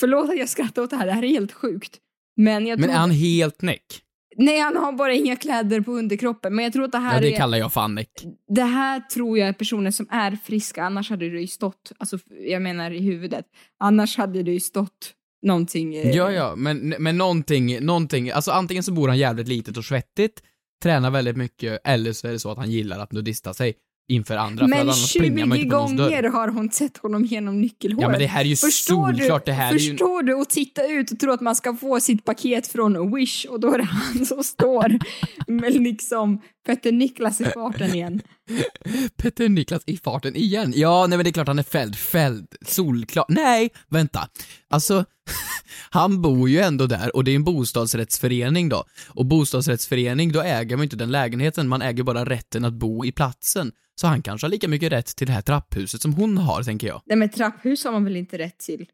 Förlåt 0.00 0.30
att 0.30 0.38
jag 0.38 0.48
skrattar 0.48 0.82
åt 0.82 0.90
det 0.90 0.96
här, 0.96 1.06
det 1.06 1.12
här 1.12 1.24
är 1.24 1.28
helt 1.28 1.52
sjukt. 1.52 1.96
Men 2.36 2.66
jag 2.66 2.78
Men 2.78 2.88
tror... 2.88 2.94
är 2.96 3.00
han 3.00 3.10
helt 3.10 3.62
näck? 3.62 4.02
Nej, 4.36 4.60
han 4.60 4.76
har 4.76 4.92
bara 4.92 5.12
inga 5.12 5.36
kläder 5.36 5.80
på 5.80 5.92
underkroppen. 5.92 6.54
Men 6.54 6.62
jag 6.64 6.72
tror 6.72 6.84
att 6.84 6.92
det 6.92 6.98
här 6.98 7.14
Ja, 7.14 7.20
det 7.20 7.32
är... 7.32 7.36
kallar 7.36 7.58
jag 7.58 7.72
fan 7.72 7.94
näck. 7.94 8.10
Det 8.48 8.62
här 8.62 9.00
tror 9.00 9.38
jag 9.38 9.48
är 9.48 9.52
personer 9.52 9.90
som 9.90 10.06
är 10.10 10.38
friska, 10.44 10.84
annars 10.84 11.10
hade 11.10 11.30
det 11.30 11.40
ju 11.40 11.46
stått, 11.46 11.92
alltså 11.98 12.18
jag 12.40 12.62
menar 12.62 12.90
i 12.90 12.98
huvudet, 13.00 13.44
annars 13.80 14.16
hade 14.16 14.42
det 14.42 14.52
ju 14.52 14.60
stått 14.60 15.12
någonting. 15.46 15.94
eh, 15.96 16.10
Ja, 16.10 16.30
ja, 16.32 16.54
men, 16.56 16.94
men 16.98 17.18
någonting, 17.18 17.84
någonting, 17.84 18.30
alltså 18.30 18.50
antingen 18.50 18.82
så 18.82 18.92
bor 18.92 19.08
han 19.08 19.18
jävligt 19.18 19.48
litet 19.48 19.76
och 19.76 19.84
svettigt, 19.84 20.42
tränar 20.82 21.10
väldigt 21.10 21.36
mycket, 21.36 21.80
eller 21.84 22.12
så 22.12 22.28
är 22.28 22.32
det 22.32 22.38
så 22.38 22.50
att 22.50 22.58
han 22.58 22.70
gillar 22.70 22.98
att 22.98 23.12
nudista 23.12 23.54
sig 23.54 23.74
inför 24.08 24.36
andra, 24.36 24.64
för 24.64 24.68
Men 24.68 24.80
annars 24.80 25.16
man 25.16 25.24
20 25.24 25.26
inte 25.26 25.42
på 25.42 25.46
någons 25.46 25.98
gånger 25.98 26.22
har 26.22 26.48
hon 26.48 26.70
sett 26.70 26.96
honom 26.96 27.24
genom 27.24 27.60
nyckelhålet. 27.60 28.02
Ja 28.02 28.08
men 28.08 28.18
det 28.20 28.26
här 28.26 28.40
är 28.40 28.44
ju 28.44 28.56
Förstår 28.56 29.12
solklart, 29.12 29.44
du, 29.44 29.50
det 29.50 29.56
här 29.56 29.74
är 29.74 29.78
ju... 29.78 29.90
förstår 29.90 30.22
du 30.22 30.40
att 30.40 30.50
titta 30.50 30.86
ut 30.86 31.10
och 31.10 31.18
tro 31.18 31.32
att 31.32 31.40
man 31.40 31.56
ska 31.56 31.74
få 31.74 32.00
sitt 32.00 32.24
paket 32.24 32.66
från 32.66 33.14
Wish 33.14 33.46
och 33.46 33.60
då 33.60 33.74
är 33.74 33.78
det 33.78 33.84
han 33.90 34.26
som 34.26 34.44
står 34.44 34.98
med 35.46 35.82
liksom 35.82 36.40
Petter 36.68 36.92
Niklas 36.92 37.40
i 37.40 37.44
farten 37.44 37.94
igen. 37.94 38.22
Petter 39.16 39.48
Niklas 39.48 39.82
i 39.86 39.96
farten 39.96 40.36
igen. 40.36 40.72
Ja, 40.76 41.06
nej 41.06 41.18
men 41.18 41.24
det 41.24 41.30
är 41.30 41.32
klart 41.32 41.46
han 41.46 41.58
är 41.58 41.62
fälld. 41.62 41.96
Fälld. 41.96 42.46
Solklart. 42.66 43.26
Nej, 43.28 43.70
vänta. 43.88 44.28
Alltså, 44.70 45.04
han 45.90 46.22
bor 46.22 46.48
ju 46.48 46.58
ändå 46.58 46.86
där 46.86 47.16
och 47.16 47.24
det 47.24 47.30
är 47.30 47.36
en 47.36 47.44
bostadsrättsförening 47.44 48.68
då. 48.68 48.84
Och 49.08 49.26
bostadsrättsförening, 49.26 50.32
då 50.32 50.42
äger 50.42 50.76
man 50.76 50.82
ju 50.82 50.84
inte 50.84 50.96
den 50.96 51.10
lägenheten, 51.10 51.68
man 51.68 51.82
äger 51.82 52.02
bara 52.02 52.24
rätten 52.24 52.64
att 52.64 52.74
bo 52.74 53.04
i 53.04 53.12
platsen. 53.12 53.72
Så 54.00 54.06
han 54.06 54.22
kanske 54.22 54.44
har 54.44 54.50
lika 54.50 54.68
mycket 54.68 54.92
rätt 54.92 55.16
till 55.16 55.26
det 55.26 55.32
här 55.32 55.42
trapphuset 55.42 56.02
som 56.02 56.14
hon 56.14 56.38
har, 56.38 56.62
tänker 56.62 56.86
jag. 56.86 57.02
Nej 57.06 57.16
men 57.16 57.28
trapphus 57.28 57.84
har 57.84 57.92
man 57.92 58.04
väl 58.04 58.16
inte 58.16 58.38
rätt 58.38 58.58
till? 58.58 58.86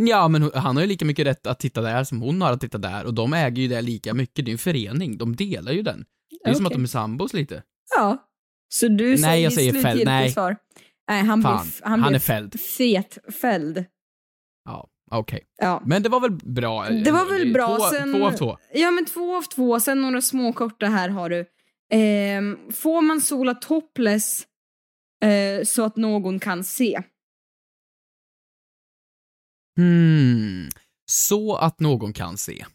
Ja, 0.00 0.28
men 0.28 0.50
han 0.54 0.76
har 0.76 0.82
ju 0.82 0.88
lika 0.88 1.04
mycket 1.04 1.26
rätt 1.26 1.46
att 1.46 1.60
titta 1.60 1.80
där 1.80 2.04
som 2.04 2.20
hon 2.20 2.42
har 2.42 2.52
att 2.52 2.60
titta 2.60 2.78
där 2.78 3.04
och 3.04 3.14
de 3.14 3.32
äger 3.32 3.62
ju 3.62 3.68
det 3.68 3.82
lika 3.82 4.14
mycket. 4.14 4.44
Det 4.44 4.48
är 4.48 4.52
ju 4.52 4.54
en 4.54 4.58
förening, 4.58 5.18
de 5.18 5.36
delar 5.36 5.72
ju 5.72 5.82
den. 5.82 6.04
Det 6.44 6.50
är 6.50 6.54
som 6.54 6.66
att 6.66 6.72
de 6.72 6.82
är 6.82 6.86
sambos 6.86 7.32
lite. 7.32 7.62
Ja. 7.96 8.24
Så 8.68 8.88
du 8.88 9.04
Nej, 9.08 9.18
säger 9.18 9.44
jag 9.44 9.52
säger 9.52 9.82
fälld. 9.82 10.04
Nej. 10.04 10.30
svar? 10.30 10.56
Nej, 11.08 11.24
han 11.24 11.42
Fan, 11.42 11.62
blir, 11.66 11.84
han 11.88 12.00
han 12.00 12.08
blir 12.10 12.16
är 12.16 12.20
fälld. 12.20 12.60
Fetfälld. 12.60 13.84
Ja, 14.64 14.88
okej. 15.10 15.40
Ja. 15.56 15.82
Men 15.86 16.02
det 16.02 16.08
var 16.08 16.20
väl 16.20 16.32
bra? 16.32 16.88
Det 16.88 17.10
var 17.12 17.24
väl 17.38 17.52
bra, 17.52 17.76
Två, 17.76 17.84
sen- 17.84 18.12
två 18.12 18.26
av 18.26 18.32
två. 18.32 18.58
ja, 18.74 18.90
men 18.90 19.04
två 19.06 19.36
av 19.36 19.42
två. 19.42 19.80
Sen 19.80 20.00
några 20.02 20.22
små 20.22 20.52
korta 20.52 20.86
här 20.86 21.08
har 21.08 21.30
du. 21.30 21.46
Ehm, 21.90 22.72
får 22.72 23.02
man 23.02 23.20
sola 23.20 23.54
topless 23.54 24.46
eh, 25.24 25.64
så 25.64 25.84
att 25.84 25.96
någon 25.96 26.40
kan 26.40 26.64
se? 26.64 27.02
Hmm. 29.76 30.68
Så 31.10 31.56
att 31.56 31.80
någon 31.80 32.12
kan 32.12 32.36
se. 32.38 32.66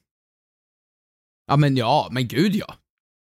Ja 1.47 1.57
men 1.57 1.77
ja, 1.77 2.07
men 2.11 2.27
gud 2.27 2.55
ja. 2.55 2.75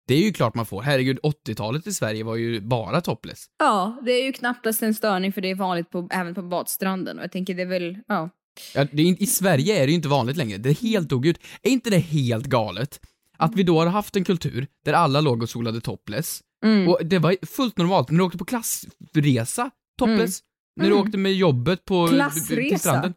Det 0.09 0.14
är 0.14 0.21
ju 0.21 0.33
klart 0.33 0.55
man 0.55 0.66
får. 0.66 0.83
Herregud, 0.83 1.18
80-talet 1.18 1.87
i 1.87 1.92
Sverige 1.94 2.25
var 2.25 2.37
ju 2.37 2.61
bara 2.61 3.01
topless. 3.01 3.47
Ja, 3.59 4.01
det 4.05 4.12
är 4.12 4.25
ju 4.25 4.33
knappast 4.33 4.83
en 4.83 4.94
störning 4.94 5.33
för 5.33 5.40
det 5.40 5.51
är 5.51 5.55
vanligt 5.55 5.90
på, 5.90 6.09
även 6.11 6.35
på 6.35 6.42
badstranden 6.42 7.18
och 7.18 7.25
jag 7.25 7.33
tänker 7.33 7.55
det 7.55 7.62
är 7.62 7.66
väl, 7.66 7.99
ja. 8.09 8.31
Ja, 8.75 8.87
det 8.92 9.03
är, 9.03 9.23
I 9.23 9.27
Sverige 9.27 9.83
är 9.83 9.87
det 9.87 9.90
ju 9.90 9.94
inte 9.97 10.09
vanligt 10.09 10.37
längre. 10.37 10.59
Det 10.59 10.68
är 10.68 10.75
helt 10.75 11.09
dog 11.09 11.27
ut. 11.27 11.38
Är 11.62 11.71
inte 11.71 11.90
det 11.90 11.99
helt 11.99 12.47
galet? 12.47 13.01
Att 13.37 13.55
vi 13.55 13.62
då 13.62 13.79
har 13.79 13.87
haft 13.87 14.16
en 14.16 14.25
kultur 14.25 14.66
där 14.85 14.92
alla 14.92 15.21
låg 15.21 15.42
och 15.42 15.49
solade 15.51 15.81
topless. 15.81 16.40
Mm. 16.64 16.88
Och 16.88 16.99
det 17.05 17.18
var 17.18 17.47
fullt 17.47 17.79
normalt. 17.79 18.11
När 18.11 18.18
du 18.18 18.25
åkte 18.25 18.38
på 18.38 18.44
klassresa, 18.44 19.71
topless. 19.99 20.40
När 20.77 20.85
du 20.85 20.90
Mm. 20.92 21.03
åkte 21.07 21.18
med 21.18 21.35
jobbet 21.35 21.85
på... 21.85 22.09
Klassresa? 22.09 22.55
till 22.68 22.79
stranden. 22.81 23.14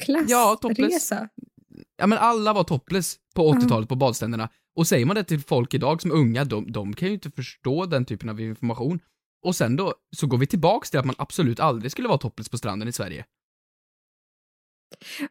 Klassresa. 0.00 0.32
Ja, 0.32 0.58
topless. 0.62 1.12
Ja 1.96 2.06
men 2.06 2.18
alla 2.18 2.52
var 2.52 2.64
topless 2.64 3.16
på 3.34 3.52
80-talet 3.52 3.88
på 3.88 3.94
badstränderna. 3.94 4.48
Och 4.76 4.86
säger 4.86 5.06
man 5.06 5.16
det 5.16 5.24
till 5.24 5.40
folk 5.40 5.74
idag 5.74 6.02
som 6.02 6.10
är 6.10 6.14
unga, 6.14 6.44
de, 6.44 6.72
de 6.72 6.94
kan 6.94 7.08
ju 7.08 7.14
inte 7.14 7.30
förstå 7.30 7.86
den 7.86 8.04
typen 8.04 8.28
av 8.28 8.40
information. 8.40 9.00
Och 9.44 9.56
sen 9.56 9.76
då, 9.76 9.94
så 10.16 10.26
går 10.26 10.38
vi 10.38 10.46
tillbaks 10.46 10.90
till 10.90 11.00
att 11.00 11.06
man 11.06 11.14
absolut 11.18 11.60
aldrig 11.60 11.92
skulle 11.92 12.08
vara 12.08 12.18
topless 12.18 12.48
på 12.48 12.58
stranden 12.58 12.88
i 12.88 12.92
Sverige. 12.92 13.24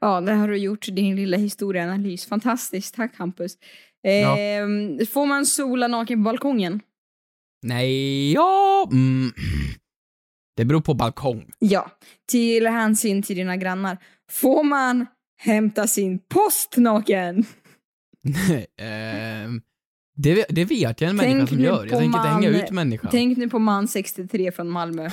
Ja, 0.02 0.22
där 0.22 0.34
har 0.34 0.48
du 0.48 0.58
gjort 0.58 0.86
din 0.86 1.16
lilla 1.16 1.38
historieanalys. 1.38 2.26
Fantastiskt, 2.26 2.96
tack 2.96 3.16
Hampus. 3.16 3.58
Ja. 4.02 4.38
Ehm, 4.38 5.06
Får 5.06 5.26
man 5.26 5.46
sola 5.46 5.88
naken 5.88 6.20
på 6.20 6.24
balkongen? 6.24 6.82
Nej, 7.62 8.34
ja... 8.34 8.90
Mm. 8.92 9.32
Det 10.56 10.66
beror 10.66 10.82
på 10.82 10.94
balkong. 10.94 11.52
Ja. 11.60 11.92
Till 12.32 12.68
hänsyn 12.68 13.24
till 13.24 13.36
dina 13.36 13.58
grannar. 13.58 13.98
Får 14.32 14.64
man 14.64 15.06
hämta 15.38 15.88
sin 15.88 16.20
post 16.20 16.78
naken? 16.78 17.46
Ehm, 18.78 19.62
det, 20.16 20.46
det 20.50 20.66
vet 20.66 21.02
jag 21.02 21.10
en 21.10 21.16
människa 21.16 21.38
Tänk 21.38 21.50
som 21.50 21.60
gör. 21.60 21.86
Jag 21.86 21.90
tänker 21.90 22.06
inte 22.06 22.20
hänga 22.30 22.52
man- 22.52 22.62
ut 22.62 22.72
människan. 22.72 23.12
Tänk 23.12 23.38
nu 23.38 23.50
på 23.50 23.60
man 23.60 23.88
63 23.88 24.52
från 24.52 24.70
Malmö. 24.70 25.10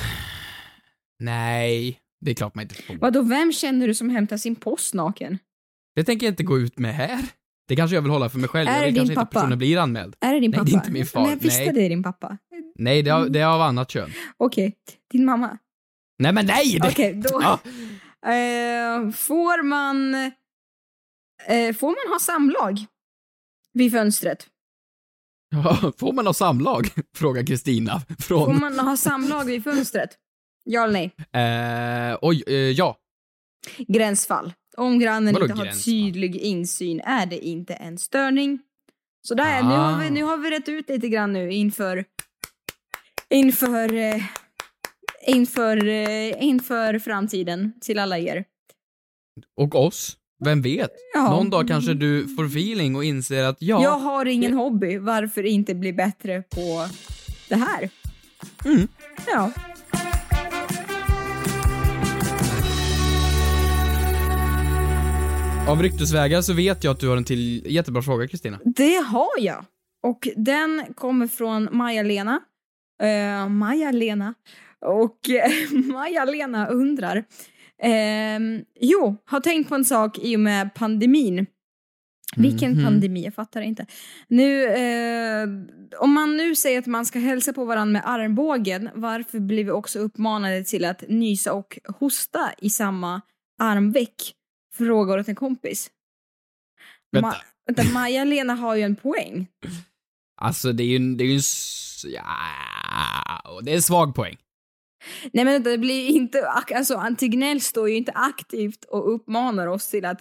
Nej, 1.18 1.98
det 2.20 2.30
är 2.30 2.34
klart 2.34 2.54
man 2.54 2.62
inte 2.62 2.74
får. 2.74 2.94
Vadå, 2.94 3.22
vem 3.22 3.52
känner 3.52 3.86
du 3.86 3.94
som 3.94 4.10
hämtar 4.10 4.36
sin 4.36 4.56
post 4.56 4.94
naken? 4.94 5.38
Det 5.94 6.04
tänker 6.04 6.26
jag 6.26 6.32
inte 6.32 6.42
gå 6.42 6.58
ut 6.58 6.78
med 6.78 6.94
här. 6.94 7.18
Det 7.68 7.76
kanske 7.76 7.94
jag 7.94 8.02
vill 8.02 8.10
hålla 8.10 8.28
för 8.28 8.38
mig 8.38 8.48
själv. 8.48 8.68
Är 8.68 8.72
jag 8.72 8.80
det 8.82 8.84
vill 8.86 8.94
din 8.94 9.00
kanske 9.00 9.12
inte 9.12 9.20
att 9.20 9.30
pappa? 9.30 9.56
blir 9.56 9.78
anmäld. 9.78 10.16
Är 10.20 10.34
det 10.34 10.40
din 10.40 10.50
Nej, 10.50 10.58
pappa? 10.58 10.64
det 10.64 10.72
är 10.72 10.74
inte 10.74 10.90
min 10.90 11.06
far. 11.06 11.20
Men 11.20 11.30
jag 11.30 11.36
visste 11.36 11.64
Nej. 11.64 11.72
det 11.74 11.80
är 11.82 11.88
din 11.88 12.02
pappa. 12.02 12.38
Nej, 12.74 13.02
det 13.02 13.10
är, 13.10 13.28
det 13.28 13.40
är 13.40 13.46
av 13.46 13.62
annat 13.62 13.90
kön. 13.90 14.10
Okej, 14.36 14.76
din 15.12 15.24
mamma. 15.24 15.58
Nej 16.18 16.32
men 16.32 16.46
nej! 16.46 16.78
Det... 16.82 16.88
Okej, 16.88 17.14
då. 17.14 17.40
Ja. 17.42 17.60
Eh, 18.32 19.10
får 19.10 19.62
man... 19.62 20.14
Eh, 21.46 21.74
får 21.74 21.86
man 21.86 22.12
ha 22.12 22.18
samlag? 22.20 22.86
Vid 23.78 23.92
fönstret? 23.92 24.46
Ja, 25.50 25.92
får 25.98 26.12
man 26.12 26.26
ha 26.26 26.34
samlag? 26.34 26.88
Frågar 27.16 27.46
Kristina 27.46 28.00
Får 28.08 28.14
från... 28.24 28.60
man 28.60 28.78
ha 28.78 28.96
samlag 28.96 29.44
vid 29.44 29.64
fönstret? 29.64 30.10
Ja 30.64 30.84
eller 30.84 30.92
nej? 30.92 32.12
Eh, 32.12 32.18
oj, 32.22 32.42
eh, 32.46 32.54
ja. 32.54 32.96
Gränsfall. 33.88 34.52
Om 34.76 34.98
grannen 34.98 35.34
Vadå 35.34 35.44
inte 35.46 35.58
har 35.58 35.64
gränsfall? 35.64 35.84
tydlig 35.92 36.36
insyn 36.36 37.00
är 37.00 37.26
det 37.26 37.38
inte 37.46 37.74
en 37.74 37.98
störning. 37.98 38.58
Så 39.22 39.34
där, 39.34 39.62
nu, 39.62 39.68
har 39.74 39.98
vi, 40.00 40.06
Ah. 40.06 40.10
nu 40.10 40.22
har 40.22 40.36
vi 40.36 40.50
rätt 40.50 40.68
ut 40.68 40.88
lite 40.88 41.08
grann 41.08 41.32
nu 41.32 41.52
inför... 41.52 42.04
Inför... 43.30 43.94
Eh, 43.94 44.22
inför, 45.26 45.86
eh, 45.88 46.42
inför 46.44 46.98
framtiden 46.98 47.72
till 47.80 47.98
alla 47.98 48.18
er. 48.18 48.44
Och 49.56 49.74
oss. 49.74 50.16
Vem 50.44 50.62
vet? 50.62 50.90
Ja. 51.14 51.30
Någon 51.30 51.50
dag 51.50 51.68
kanske 51.68 51.94
du 51.94 52.28
får 52.36 52.44
feeling 52.44 52.96
och 52.96 53.04
inser 53.04 53.44
att 53.44 53.56
ja, 53.60 53.82
Jag 53.82 53.98
har 53.98 54.26
ingen 54.26 54.54
hobby, 54.54 54.98
varför 54.98 55.46
inte 55.46 55.74
bli 55.74 55.92
bättre 55.92 56.42
på 56.42 56.86
det 57.48 57.56
här? 57.56 57.90
Mm. 58.64 58.88
Ja. 59.26 59.52
av 65.68 65.82
ryktesvägar 65.82 66.40
så 66.40 66.52
vet 66.52 66.84
jag 66.84 66.90
att 66.90 67.00
du 67.00 67.08
har 67.08 67.16
en 67.16 67.24
till 67.24 67.62
jättebra 67.66 68.02
fråga 68.02 68.28
Kristina. 68.28 68.58
Det 68.64 68.96
har 68.96 69.38
jag. 69.38 69.64
Och 70.02 70.28
den 70.36 70.84
kommer 70.94 71.26
från 71.26 71.68
Maja-Lena. 71.72 72.40
Uh, 73.02 73.48
Maja-Lena. 73.48 74.34
Och 74.80 75.30
eh, 75.30 75.50
Maja-Lena 75.92 76.66
undrar. 76.68 77.24
Ehm, 77.82 78.64
jo, 78.80 79.16
har 79.24 79.40
tänkt 79.40 79.68
på 79.68 79.74
en 79.74 79.84
sak 79.84 80.18
i 80.18 80.36
och 80.36 80.40
med 80.40 80.74
pandemin. 80.74 81.46
Vilken 82.36 82.72
Mhm. 82.72 82.84
pandemi? 82.84 83.24
Jag 83.24 83.34
fattar 83.34 83.60
inte. 83.62 83.86
Nu, 84.28 84.64
eh, 84.64 85.48
om 86.00 86.12
man 86.14 86.36
nu 86.36 86.56
säger 86.56 86.78
att 86.78 86.86
man 86.86 87.06
ska 87.06 87.18
hälsa 87.18 87.52
på 87.52 87.64
varandra 87.64 87.92
med 87.92 88.02
armbågen, 88.10 88.90
varför 88.94 89.38
blir 89.40 89.64
vi 89.64 89.70
också 89.70 89.98
uppmanade 89.98 90.64
till 90.64 90.84
att 90.84 91.04
nysa 91.08 91.52
och 91.52 91.78
hosta 91.98 92.50
i 92.58 92.70
samma 92.70 93.20
armveck? 93.58 94.34
Frågar 94.74 95.18
åt 95.18 95.28
en 95.28 95.34
kompis. 95.34 95.90
Vänta. 97.12 97.28
Ma- 97.30 97.34
vänta, 97.66 97.92
Maja-Lena 97.94 98.54
har 98.54 98.74
ju 98.76 98.82
en 98.82 98.96
poäng. 98.96 99.46
Alltså 100.40 100.72
det 100.72 100.82
är 100.82 100.86
ju 100.86 100.96
en, 100.96 101.16
det 101.16 101.24
är 101.24 101.28
ju 101.28 101.34
en, 101.34 101.40
ja, 102.14 103.60
det 103.62 103.70
är 103.70 103.74
en 103.76 103.82
svag 103.82 104.14
poäng. 104.14 104.36
Nej 105.32 105.44
men 105.44 105.62
det 105.62 105.78
blir 105.78 106.08
inte, 106.08 106.48
alltså 106.48 106.94
Antignell 106.94 107.60
står 107.60 107.88
ju 107.88 107.96
inte 107.96 108.12
aktivt 108.14 108.84
och 108.84 109.14
uppmanar 109.14 109.66
oss 109.66 109.88
till 109.88 110.04
att 110.04 110.20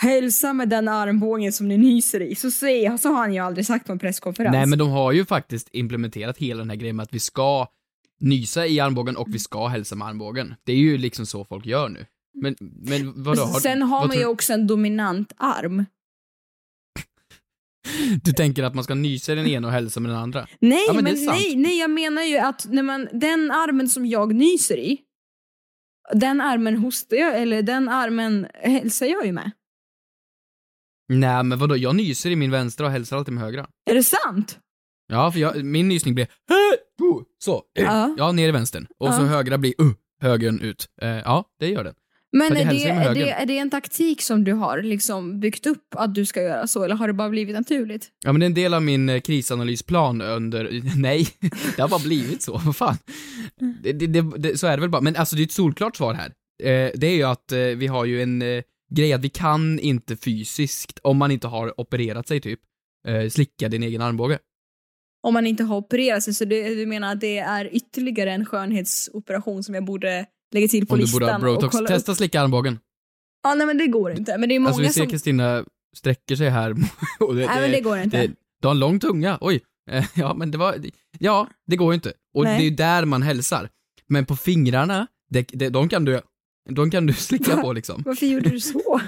hälsa 0.00 0.52
med 0.52 0.68
den 0.68 0.88
armbågen 0.88 1.52
som 1.52 1.68
ni 1.68 1.78
nyser 1.78 2.20
i. 2.22 2.34
Så, 2.34 2.50
säger, 2.50 2.96
så 2.96 3.08
har 3.08 3.16
han 3.16 3.34
ju 3.34 3.38
aldrig 3.38 3.66
sagt 3.66 3.86
på 3.86 3.92
en 3.92 3.98
presskonferens. 3.98 4.52
Nej 4.52 4.66
men 4.66 4.78
de 4.78 4.90
har 4.90 5.12
ju 5.12 5.24
faktiskt 5.24 5.68
implementerat 5.72 6.38
hela 6.38 6.58
den 6.58 6.70
här 6.70 6.76
grejen 6.76 6.96
med 6.96 7.02
att 7.02 7.14
vi 7.14 7.20
ska 7.20 7.66
nysa 8.20 8.66
i 8.66 8.80
armbågen 8.80 9.16
och 9.16 9.34
vi 9.34 9.38
ska 9.38 9.66
hälsa 9.66 9.96
med 9.96 10.08
armbågen. 10.08 10.54
Det 10.64 10.72
är 10.72 10.76
ju 10.76 10.98
liksom 10.98 11.26
så 11.26 11.44
folk 11.44 11.66
gör 11.66 11.88
nu. 11.88 12.06
Men, 12.34 12.56
men 12.60 13.22
vadå? 13.22 13.42
Har, 13.42 13.60
Sen 13.60 13.82
har 13.82 14.00
vad 14.00 14.08
man 14.08 14.16
ju 14.16 14.26
också 14.26 14.52
en 14.52 14.66
dominant 14.66 15.32
arm. 15.36 15.84
Du 18.24 18.32
tänker 18.32 18.62
att 18.62 18.74
man 18.74 18.84
ska 18.84 18.94
nysa 18.94 19.32
i 19.32 19.34
den 19.34 19.46
ena 19.46 19.66
och 19.68 19.72
hälsa 19.72 20.00
med 20.00 20.10
den 20.10 20.18
andra? 20.18 20.46
Nej, 20.60 20.84
Ja, 20.86 20.92
men 20.92 21.04
men, 21.04 21.24
nej, 21.24 21.56
nej, 21.56 21.78
jag 21.78 21.90
menar 21.90 22.22
ju 22.22 22.38
att 22.38 22.66
när 22.68 22.82
man, 22.82 23.08
den 23.12 23.50
armen 23.50 23.88
som 23.88 24.06
jag 24.06 24.34
nyser 24.34 24.76
i, 24.78 24.98
den 26.14 26.40
armen 26.40 26.76
hostar 26.76 27.16
jag, 27.16 27.42
eller 27.42 27.62
den 27.62 27.88
armen 27.88 28.46
hälsar 28.54 29.06
jag 29.06 29.26
ju 29.26 29.32
med. 29.32 29.50
Nej 31.08 31.42
men 31.44 31.58
vadå, 31.58 31.76
jag 31.76 31.96
nyser 31.96 32.30
i 32.30 32.36
min 32.36 32.50
vänstra 32.50 32.86
och 32.86 32.92
hälsar 32.92 33.16
alltid 33.16 33.34
med 33.34 33.44
högra. 33.44 33.66
Är 33.90 33.94
det 33.94 34.02
sant? 34.04 34.58
Ja, 35.08 35.32
för 35.32 35.40
jag, 35.40 35.64
min 35.64 35.88
nysning 35.88 36.14
blir 36.14 36.26
"Hej! 36.48 36.78
Oh, 37.08 37.22
så, 37.38 37.62
Ja. 37.72 38.14
ja, 38.18 38.32
ner 38.32 38.48
i 38.48 38.52
vänstern. 38.52 38.86
Och 38.98 39.14
så 39.14 39.20
Ja. 39.22 39.26
högra 39.26 39.58
blir 39.58 39.74
uh, 39.82 39.92
högern 40.20 40.60
ut. 40.60 40.86
Eh, 41.02 41.08
ja, 41.08 41.44
det 41.60 41.68
gör 41.68 41.84
den. 41.84 41.94
Men 42.32 42.56
är 42.56 42.64
det, 42.64 42.84
är, 42.84 43.14
det, 43.14 43.30
är 43.30 43.46
det 43.46 43.58
en 43.58 43.70
taktik 43.70 44.22
som 44.22 44.44
du 44.44 44.52
har 44.52 44.82
liksom 44.82 45.40
byggt 45.40 45.66
upp 45.66 45.94
att 45.96 46.14
du 46.14 46.26
ska 46.26 46.42
göra 46.42 46.66
så, 46.66 46.84
eller 46.84 46.94
har 46.94 47.06
det 47.06 47.12
bara 47.12 47.30
blivit 47.30 47.54
naturligt? 47.54 48.10
Ja 48.24 48.32
men 48.32 48.40
det 48.40 48.44
är 48.44 48.46
en 48.46 48.54
del 48.54 48.74
av 48.74 48.82
min 48.82 49.08
eh, 49.08 49.20
krisanalysplan 49.20 50.22
under, 50.22 50.80
nej, 50.96 51.28
det 51.76 51.82
har 51.82 51.88
bara 51.88 52.00
blivit 52.00 52.42
så, 52.42 52.52
vad 52.64 52.76
fan. 52.76 52.96
Det, 53.82 54.58
så 54.58 54.66
är 54.66 54.76
det 54.76 54.80
väl 54.80 54.90
bara, 54.90 55.02
men 55.02 55.16
alltså 55.16 55.36
det 55.36 55.42
är 55.42 55.44
ett 55.44 55.52
solklart 55.52 55.96
svar 55.96 56.14
här. 56.14 56.32
Eh, 56.62 56.90
det 56.94 57.06
är 57.06 57.16
ju 57.16 57.22
att 57.22 57.52
eh, 57.52 57.58
vi 57.58 57.86
har 57.86 58.04
ju 58.04 58.22
en 58.22 58.42
eh, 58.42 58.62
grej 58.94 59.12
att 59.12 59.24
vi 59.24 59.28
kan 59.28 59.78
inte 59.78 60.16
fysiskt, 60.16 60.98
om 61.02 61.16
man 61.16 61.30
inte 61.30 61.48
har 61.48 61.80
opererat 61.80 62.28
sig 62.28 62.40
typ, 62.40 62.60
eh, 63.08 63.28
slicka 63.28 63.68
din 63.68 63.82
egen 63.82 64.02
armbåge. 64.02 64.38
Om 65.22 65.34
man 65.34 65.46
inte 65.46 65.64
har 65.64 65.76
opererat 65.76 66.22
sig, 66.22 66.34
så 66.34 66.44
det, 66.44 66.74
du 66.74 66.86
menar 66.86 67.12
att 67.12 67.20
det 67.20 67.38
är 67.38 67.74
ytterligare 67.74 68.32
en 68.32 68.46
skönhetsoperation 68.46 69.64
som 69.64 69.74
jag 69.74 69.84
borde 69.84 70.26
lägga 70.52 70.68
till 70.68 70.86
på 70.86 70.92
Om 70.94 70.98
du 70.98 71.04
listan 71.04 71.20
borde 71.20 71.32
ha 71.32 71.38
brotox, 71.38 71.76
testa 71.88 72.12
upp? 72.12 72.18
slicka 72.18 72.40
armbågen. 72.40 72.78
Ja, 73.42 73.54
nej 73.54 73.66
men 73.66 73.78
det 73.78 73.86
går 73.86 74.12
inte. 74.12 74.38
Men 74.38 74.48
det 74.48 74.54
är 74.54 74.58
många 74.58 74.68
Alltså 74.68 74.82
vi 74.82 74.88
ser 74.88 75.00
som... 75.00 75.10
Kristina 75.10 75.64
sträcker 75.96 76.36
sig 76.36 76.48
här. 76.50 76.70
och 77.20 77.34
det, 77.34 77.46
Nej 77.46 77.60
men 77.60 77.70
det 77.70 77.80
går 77.80 77.98
inte. 77.98 78.16
det, 78.26 78.32
du 78.60 78.68
har 78.68 78.74
en 78.74 78.78
lång 78.78 79.00
tunga, 79.00 79.38
oj. 79.40 79.60
Eh, 79.90 80.04
Ja 80.14 80.34
men 80.34 80.50
det 80.50 80.58
var, 80.58 80.76
ja 81.18 81.48
det 81.66 81.76
går 81.76 81.92
ju 81.92 81.94
inte. 81.94 82.12
Och 82.34 82.44
Nej. 82.44 82.56
det 82.58 82.62
är 82.62 82.70
ju 82.70 82.76
där 82.76 83.04
man 83.04 83.22
hälsar. 83.22 83.68
Men 84.06 84.26
på 84.26 84.36
fingrarna, 84.36 85.06
det, 85.30 85.42
det, 85.52 85.68
de 85.68 85.88
kan 85.88 86.04
du, 86.04 86.20
de 86.70 86.90
kan 86.90 87.06
du 87.06 87.12
slicka 87.28 87.56
på 87.56 87.72
liksom. 87.72 88.02
Varför 88.06 88.26
gjorde 88.26 88.50
du 88.50 88.60
så? 88.60 89.00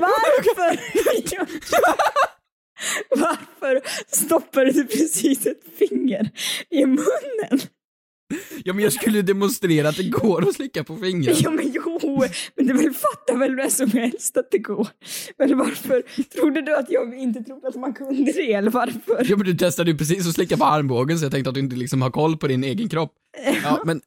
Varför? 0.00 0.78
Varför 3.10 3.80
stoppade 4.06 4.72
du 4.72 4.84
precis 4.84 5.46
ett 5.46 5.62
finger 5.78 6.30
i 6.70 6.86
munnen? 6.86 7.60
Ja 8.64 8.72
men 8.72 8.84
jag 8.84 8.92
skulle 8.92 9.22
demonstrera 9.22 9.88
att 9.88 9.96
det 9.96 10.08
går 10.08 10.48
att 10.48 10.54
slicka 10.54 10.84
på 10.84 10.96
fingrar. 10.96 11.34
Ja 11.42 11.50
men 11.50 11.72
jo, 11.74 12.24
men 12.56 12.66
det 12.66 12.72
väl 12.72 12.94
fattar 12.94 13.36
väl 13.36 13.56
vem 13.56 13.70
som 13.70 13.90
helst 13.90 14.36
att 14.36 14.50
det 14.50 14.58
går. 14.58 14.88
Men 15.38 15.58
varför 15.58 16.02
trodde 16.38 16.62
du 16.62 16.76
att 16.76 16.90
jag 16.90 17.18
inte 17.18 17.42
trodde 17.42 17.68
att 17.68 17.74
man 17.74 17.94
kunde 17.94 18.32
det 18.32 18.52
eller 18.52 18.70
varför? 18.70 19.26
Ja 19.30 19.36
men 19.36 19.46
du 19.46 19.54
testade 19.54 19.90
ju 19.90 19.98
precis 19.98 20.28
att 20.28 20.34
slicka 20.34 20.56
på 20.56 20.64
armbågen 20.64 21.18
så 21.18 21.24
jag 21.24 21.32
tänkte 21.32 21.48
att 21.48 21.54
du 21.54 21.60
inte 21.60 21.76
liksom 21.76 22.02
har 22.02 22.10
koll 22.10 22.36
på 22.36 22.46
din 22.46 22.64
egen 22.64 22.88
kropp. 22.88 23.14
Ja 23.62 23.82
men, 23.84 24.00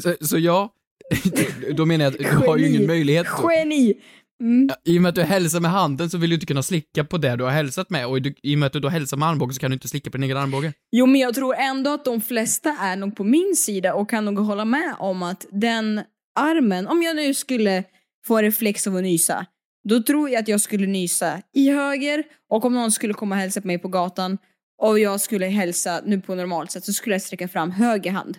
så, 0.00 0.14
så 0.20 0.38
ja, 0.38 0.72
då 1.76 1.86
menar 1.86 2.04
jag 2.04 2.12
att 2.12 2.18
du 2.18 2.46
har 2.46 2.56
ju 2.56 2.68
ingen 2.68 2.86
möjlighet 2.86 3.26
då. 3.42 3.52
Geni! 3.52 3.94
Mm. 4.40 4.68
I 4.84 4.98
och 4.98 5.02
med 5.02 5.08
att 5.08 5.14
du 5.14 5.22
hälsar 5.22 5.60
med 5.60 5.70
handen 5.70 6.10
så 6.10 6.18
vill 6.18 6.30
du 6.30 6.34
inte 6.34 6.46
kunna 6.46 6.62
slicka 6.62 7.04
på 7.04 7.18
det 7.18 7.36
du 7.36 7.44
har 7.44 7.50
hälsat 7.50 7.90
med 7.90 8.06
och 8.06 8.18
i 8.42 8.54
och 8.54 8.58
med 8.58 8.66
att 8.66 8.72
du 8.72 8.80
då 8.80 8.88
hälsar 8.88 9.16
med 9.16 9.28
armbågen 9.28 9.54
så 9.54 9.60
kan 9.60 9.70
du 9.70 9.74
inte 9.74 9.88
slicka 9.88 10.10
på 10.10 10.16
din 10.16 10.24
egen 10.24 10.36
armbåge. 10.36 10.72
Jo 10.92 11.06
men 11.06 11.20
jag 11.20 11.34
tror 11.34 11.54
ändå 11.54 11.90
att 11.90 12.04
de 12.04 12.20
flesta 12.20 12.76
är 12.80 12.96
nog 12.96 13.16
på 13.16 13.24
min 13.24 13.56
sida 13.56 13.94
och 13.94 14.10
kan 14.10 14.24
nog 14.24 14.38
hålla 14.38 14.64
med 14.64 14.94
om 14.98 15.22
att 15.22 15.46
den 15.50 16.00
armen, 16.38 16.86
om 16.86 17.02
jag 17.02 17.16
nu 17.16 17.34
skulle 17.34 17.84
få 18.26 18.38
reflex 18.38 18.86
av 18.86 18.96
att 18.96 19.02
nysa, 19.02 19.46
då 19.88 20.02
tror 20.02 20.30
jag 20.30 20.40
att 20.40 20.48
jag 20.48 20.60
skulle 20.60 20.86
nysa 20.86 21.42
i 21.54 21.70
höger 21.70 22.24
och 22.50 22.64
om 22.64 22.74
någon 22.74 22.92
skulle 22.92 23.14
komma 23.14 23.34
och 23.34 23.40
hälsa 23.40 23.60
på 23.60 23.66
mig 23.66 23.78
på 23.78 23.88
gatan 23.88 24.38
och 24.82 24.98
jag 24.98 25.20
skulle 25.20 25.46
hälsa 25.46 26.00
nu 26.04 26.20
på 26.20 26.34
normalt 26.34 26.70
sätt 26.70 26.84
så 26.84 26.92
skulle 26.92 27.14
jag 27.14 27.22
sträcka 27.22 27.48
fram 27.48 27.70
höger 27.70 28.10
hand. 28.10 28.38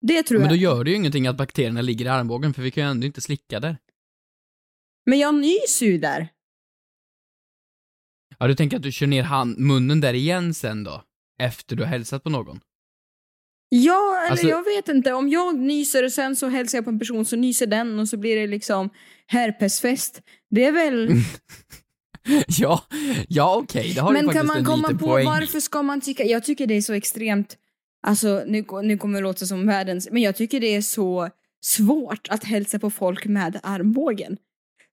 Det 0.00 0.22
tror 0.22 0.38
Men 0.38 0.48
då 0.48 0.54
jag. 0.54 0.62
gör 0.62 0.84
det 0.84 0.90
ju 0.90 0.96
ingenting 0.96 1.26
att 1.26 1.36
bakterierna 1.36 1.82
ligger 1.82 2.04
i 2.04 2.08
armbågen 2.08 2.54
för 2.54 2.62
vi 2.62 2.70
kan 2.70 2.84
ju 2.84 2.90
ändå 2.90 3.06
inte 3.06 3.20
slicka 3.20 3.60
där. 3.60 3.76
Men 5.06 5.18
jag 5.18 5.34
nyser 5.34 5.86
ju 5.86 5.98
där. 5.98 6.28
Ja, 8.38 8.46
du 8.46 8.54
tänker 8.54 8.76
att 8.76 8.82
du 8.82 8.92
kör 8.92 9.06
ner 9.06 9.22
hand, 9.22 9.58
munnen 9.58 10.00
där 10.00 10.14
igen 10.14 10.54
sen 10.54 10.84
då? 10.84 11.02
Efter 11.40 11.76
du 11.76 11.82
har 11.82 11.90
hälsat 11.90 12.22
på 12.24 12.30
någon? 12.30 12.60
Ja, 13.68 14.18
eller 14.20 14.30
Alltså- 14.30 14.46
jag 14.48 14.64
vet 14.64 14.88
inte. 14.88 15.12
Om 15.12 15.28
jag 15.28 15.58
nyser 15.58 16.04
och 16.04 16.12
sen 16.12 16.36
så 16.36 16.48
hälsar 16.48 16.78
jag 16.78 16.84
på 16.84 16.90
en 16.90 16.98
person 16.98 17.24
så 17.24 17.36
nyser 17.36 17.66
den 17.66 17.98
och 17.98 18.08
så 18.08 18.16
blir 18.16 18.36
det 18.36 18.46
liksom 18.46 18.90
herpesfest. 19.26 20.22
Det 20.50 20.64
är 20.64 20.72
väl... 20.72 21.08
ja, 22.48 22.84
ja 23.28 23.56
okej, 23.56 23.92
det 23.94 24.00
har 24.00 24.12
Men 24.12 24.26
du 24.26 24.32
faktiskt 24.32 24.40
kan 24.40 24.46
man 24.46 24.56
en 24.56 24.64
komma 24.64 24.88
liten 24.88 24.98
på 24.98 25.06
poäng. 25.06 25.26
varför 25.26 25.60
ska 25.60 25.82
man 25.82 26.00
tycka... 26.00 26.24
Jag 26.24 26.44
tycker 26.44 26.66
det 26.66 26.74
är 26.74 26.80
så 26.82 26.92
extremt... 26.92 27.56
Alltså 28.06 28.44
nu, 28.46 28.64
nu 28.82 28.98
kommer 28.98 29.18
det 29.18 29.22
låta 29.22 29.46
som 29.46 29.66
världens... 29.66 30.08
Men 30.12 30.22
jag 30.22 30.36
tycker 30.36 30.60
det 30.60 30.76
är 30.76 30.82
så 30.82 31.30
svårt 31.64 32.28
att 32.30 32.44
hälsa 32.44 32.78
på 32.78 32.90
folk 32.90 33.26
med 33.26 33.60
armbågen. 33.62 34.36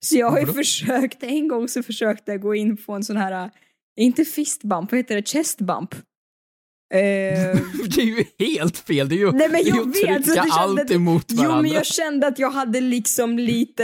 Så 0.05 0.17
jag 0.17 0.29
har 0.29 0.39
ju 0.39 0.45
försökt, 0.45 1.23
en 1.23 1.47
gång 1.47 1.67
så 1.67 1.83
försökte 1.83 2.31
jag 2.31 2.41
gå 2.41 2.55
in 2.55 2.77
på 2.77 2.93
en 2.93 3.03
sån 3.03 3.17
här, 3.17 3.49
inte 3.99 4.25
fist 4.25 4.63
bump, 4.63 4.91
vad 4.91 4.99
heter 4.99 5.15
det, 5.15 5.27
chest 5.29 5.57
bump. 5.61 5.95
Eh, 6.93 6.99
det 7.95 8.01
är 8.01 8.05
ju 8.05 8.25
helt 8.39 8.77
fel, 8.77 9.09
det 9.09 9.15
är 9.15 9.17
ju, 9.17 9.31
Nej 9.31 9.49
men 9.49 9.51
det 9.51 9.57
är 9.59 9.63
ju 9.63 9.69
jag 9.71 9.79
att 9.81 9.95
vet! 9.95 10.25
trycka 10.25 10.41
kände 10.41 10.53
allt 10.53 10.79
att- 10.79 10.91
emot 10.91 11.31
varandra. 11.31 11.55
Jo 11.57 11.61
men 11.61 11.71
jag 11.71 11.85
kände 11.85 12.27
att 12.27 12.39
jag 12.39 12.51
hade 12.51 12.81
liksom 12.81 13.39
lite... 13.39 13.83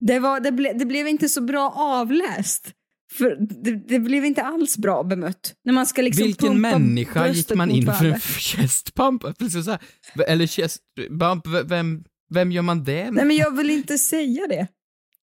Det, 0.00 0.18
var, 0.18 0.40
det, 0.40 0.52
ble, 0.52 0.72
det 0.72 0.84
blev 0.84 1.08
inte 1.08 1.28
så 1.28 1.40
bra 1.40 1.70
avläst. 1.76 2.72
För 3.18 3.36
det, 3.64 3.88
det 3.88 3.98
blev 3.98 4.24
inte 4.24 4.42
alls 4.42 4.78
bra 4.78 5.02
bemött. 5.02 5.54
När 5.64 5.72
man 5.72 5.86
ska 5.86 6.02
liksom 6.02 6.26
Vilken 6.26 6.60
människa 6.60 7.28
gick 7.28 7.54
man 7.54 7.70
in 7.70 7.82
för 7.86 7.90
en 7.92 7.96
varandra. 7.98 8.18
chest 8.20 8.94
pump? 8.94 9.38
Precis 9.38 9.64
så 9.64 9.70
här. 9.70 9.80
Eller 10.28 10.46
chest 10.46 10.80
bump, 11.10 11.46
v- 11.46 11.62
vem, 11.64 12.04
vem 12.34 12.52
gör 12.52 12.62
man 12.62 12.84
det 12.84 13.04
med? 13.04 13.14
Nej 13.14 13.24
men 13.24 13.36
jag 13.36 13.56
vill 13.56 13.70
inte 13.70 13.98
säga 13.98 14.46
det. 14.46 14.66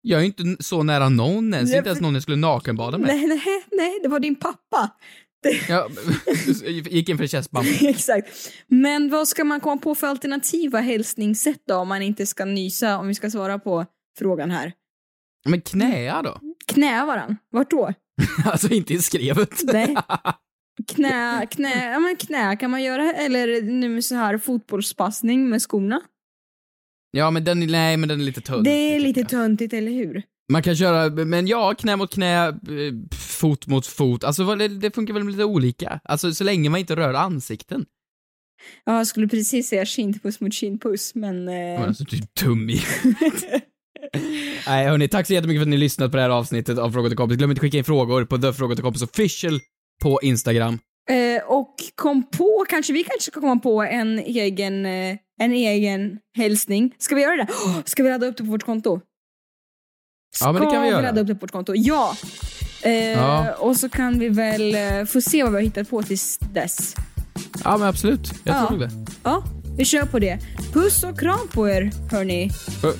Jag 0.03 0.20
är 0.20 0.25
inte 0.25 0.57
så 0.61 0.83
nära 0.83 1.09
någon 1.09 1.55
ens, 1.55 1.70
Nej, 1.70 1.79
inte 1.79 1.88
ens 1.88 2.01
någon 2.01 2.14
jag 2.14 2.22
skulle 2.22 2.37
nakenbada 2.37 2.99
med. 2.99 3.07
Nej, 3.09 3.27
nej, 3.27 3.64
nej, 3.72 3.99
det 4.03 4.09
var 4.09 4.20
din 4.20 4.35
pappa. 4.35 4.90
Det, 5.42 5.68
Jag 5.68 5.90
gick 6.90 7.09
in 7.09 7.18
för 7.18 7.27
chest 7.27 7.51
bump. 7.51 7.66
exakt. 7.83 8.29
Men 8.68 9.11
vad 9.11 9.29
ska 9.29 9.44
man 9.44 9.61
komma 9.61 9.77
på 9.81 9.94
för 9.94 10.07
alternativa 10.07 10.81
hälsningssätt 10.81 11.62
då 11.68 11.75
om 11.77 11.88
man 11.88 12.03
inte 12.03 12.27
ska 12.27 12.44
nysa, 12.44 12.99
om 12.99 13.09
vi 13.09 13.14
ska 13.14 13.31
svara 13.31 13.59
på 13.59 13.87
frågan 14.18 14.51
här? 14.51 14.72
Men 15.49 15.61
knäa 15.61 16.22
då? 16.22 16.40
Knä 16.72 17.07
varann. 17.07 17.37
Vart 17.50 17.70
då? 17.70 17.92
Alltså 18.44 18.68
inte 18.68 18.94
i 18.94 18.98
skrevet. 18.98 19.61
Nej. 19.64 19.96
Knä, 20.88 21.46
knä, 21.50 21.92
ja 21.92 21.98
men 22.00 22.16
knä 22.16 22.57
kan 22.57 22.70
man 22.70 22.83
göra, 22.83 23.12
eller 23.12 23.62
nu 23.62 24.02
så 24.02 24.14
här 24.14 24.38
fotbollspassning 24.38 25.48
med 25.48 25.62
skorna. 25.62 26.00
Ja 27.11 27.31
men 27.31 27.44
den, 27.44 27.61
nej 27.61 27.96
men 27.96 28.09
den 28.09 28.20
är 28.20 28.24
lite 28.24 28.40
tunn. 28.40 28.62
Det 28.62 28.70
är 28.70 29.00
lite 29.00 29.24
töntigt, 29.24 29.72
eller 29.74 29.92
hur? 29.92 30.22
Man 30.52 30.62
kan 30.62 30.76
köra, 30.76 31.24
men 31.24 31.46
ja, 31.46 31.74
knä 31.74 31.96
mot 31.96 32.14
knä, 32.14 32.48
eh, 32.48 32.55
fot 33.14 33.66
mot 33.66 33.87
fot, 33.87 34.24
alltså 34.24 34.55
det, 34.55 34.94
funkar 34.94 35.14
väl 35.14 35.29
lite 35.29 35.44
olika. 35.44 36.00
Alltså 36.05 36.35
så 36.35 36.44
länge 36.44 36.70
man 36.70 36.81
inte 36.81 36.96
rör 36.96 37.14
ansikten. 37.14 37.87
Ja, 38.85 38.96
jag 38.96 39.07
skulle 39.07 39.29
precis 39.29 39.68
säga 39.68 39.85
kindpuss 39.85 40.40
mot 40.40 40.55
kindpuss, 40.55 41.14
men... 41.14 41.44
Men 41.44 41.76
Eh, 41.76 41.88
alltså 41.88 42.05
du 42.05 42.16
är 42.16 42.44
dum 42.44 42.70
i. 42.70 42.83
Nej 44.66 44.87
hörni, 44.87 45.09
tack 45.09 45.26
så 45.26 45.33
jättemycket 45.33 45.61
för 45.61 45.62
att 45.62 45.68
ni 45.68 45.76
lyssnat 45.76 46.11
på 46.11 46.16
det 46.16 46.22
här 46.22 46.31
avsnittet 46.31 46.79
av 46.79 46.90
Frågor 46.90 47.09
till 47.09 47.16
kompis. 47.16 47.38
Glöm 47.38 47.50
inte 47.50 47.61
skicka 47.61 47.79
in 47.79 47.85
frågor 47.85 48.24
på 48.24 48.38
The 48.38 48.52
Frågor 48.52 48.74
till 48.74 48.85
kompis 48.85 49.02
official 49.02 49.61
på 50.02 50.20
Instagram. 50.22 50.79
eh, 51.11 51.42
och 51.46 51.74
kom 51.94 52.22
på, 52.31 52.64
kanske 52.68 52.92
vi 52.92 53.05
kanske 53.05 53.31
ska 53.31 53.40
komma 53.40 53.57
på 53.57 53.83
en 53.83 54.18
egen, 54.18 54.87
eh, 54.87 55.16
en 55.40 55.52
egen 55.52 56.18
hälsning. 56.37 56.94
Ska 56.98 57.14
vi 57.14 57.22
göra 57.22 57.37
det? 57.37 57.52
Oh, 57.52 57.79
ska 57.85 58.02
vi 58.02 58.11
ladda 58.11 58.26
upp 58.26 58.37
det 58.37 58.44
på 58.44 58.50
vårt 58.50 58.62
konto? 58.64 59.00
Ja, 60.40 60.52
men 60.52 60.62
det 60.64 60.70
kan 60.70 60.83
vi 60.83 60.88
göra. 60.88 61.00
ladda 61.02 61.20
upp 61.20 61.26
det 61.26 61.35
på 61.35 61.40
vårt 61.40 61.50
konto? 61.50 61.72
Ja! 61.76 62.16
Eh, 62.83 62.92
Ja. 63.12 63.52
Och 63.55 63.76
så 63.76 63.88
kan 63.88 64.18
vi 64.18 64.29
väl 64.29 64.74
eh, 64.74 65.05
få 65.05 65.20
se 65.20 65.42
vad 65.42 65.52
vi 65.52 65.57
har 65.59 65.62
hittat 65.62 65.90
på 65.90 66.02
tills 66.02 66.38
dess. 66.38 66.94
Ja 67.64 67.76
men 67.76 67.88
absolut, 67.88 68.33
jag 68.44 68.57
Ja. 68.57 68.68
tror 68.68 68.79
det. 68.79 68.90
Ja, 69.24 69.44
vi 69.79 69.85
kör 69.85 70.07
på 70.07 70.18
det. 70.18 70.38
Puss 70.72 71.05
och 71.05 71.20
kram 71.20 71.48
på 71.52 71.68
er, 71.68 71.90
hörni. 72.11 72.48
Pu- 72.83 72.96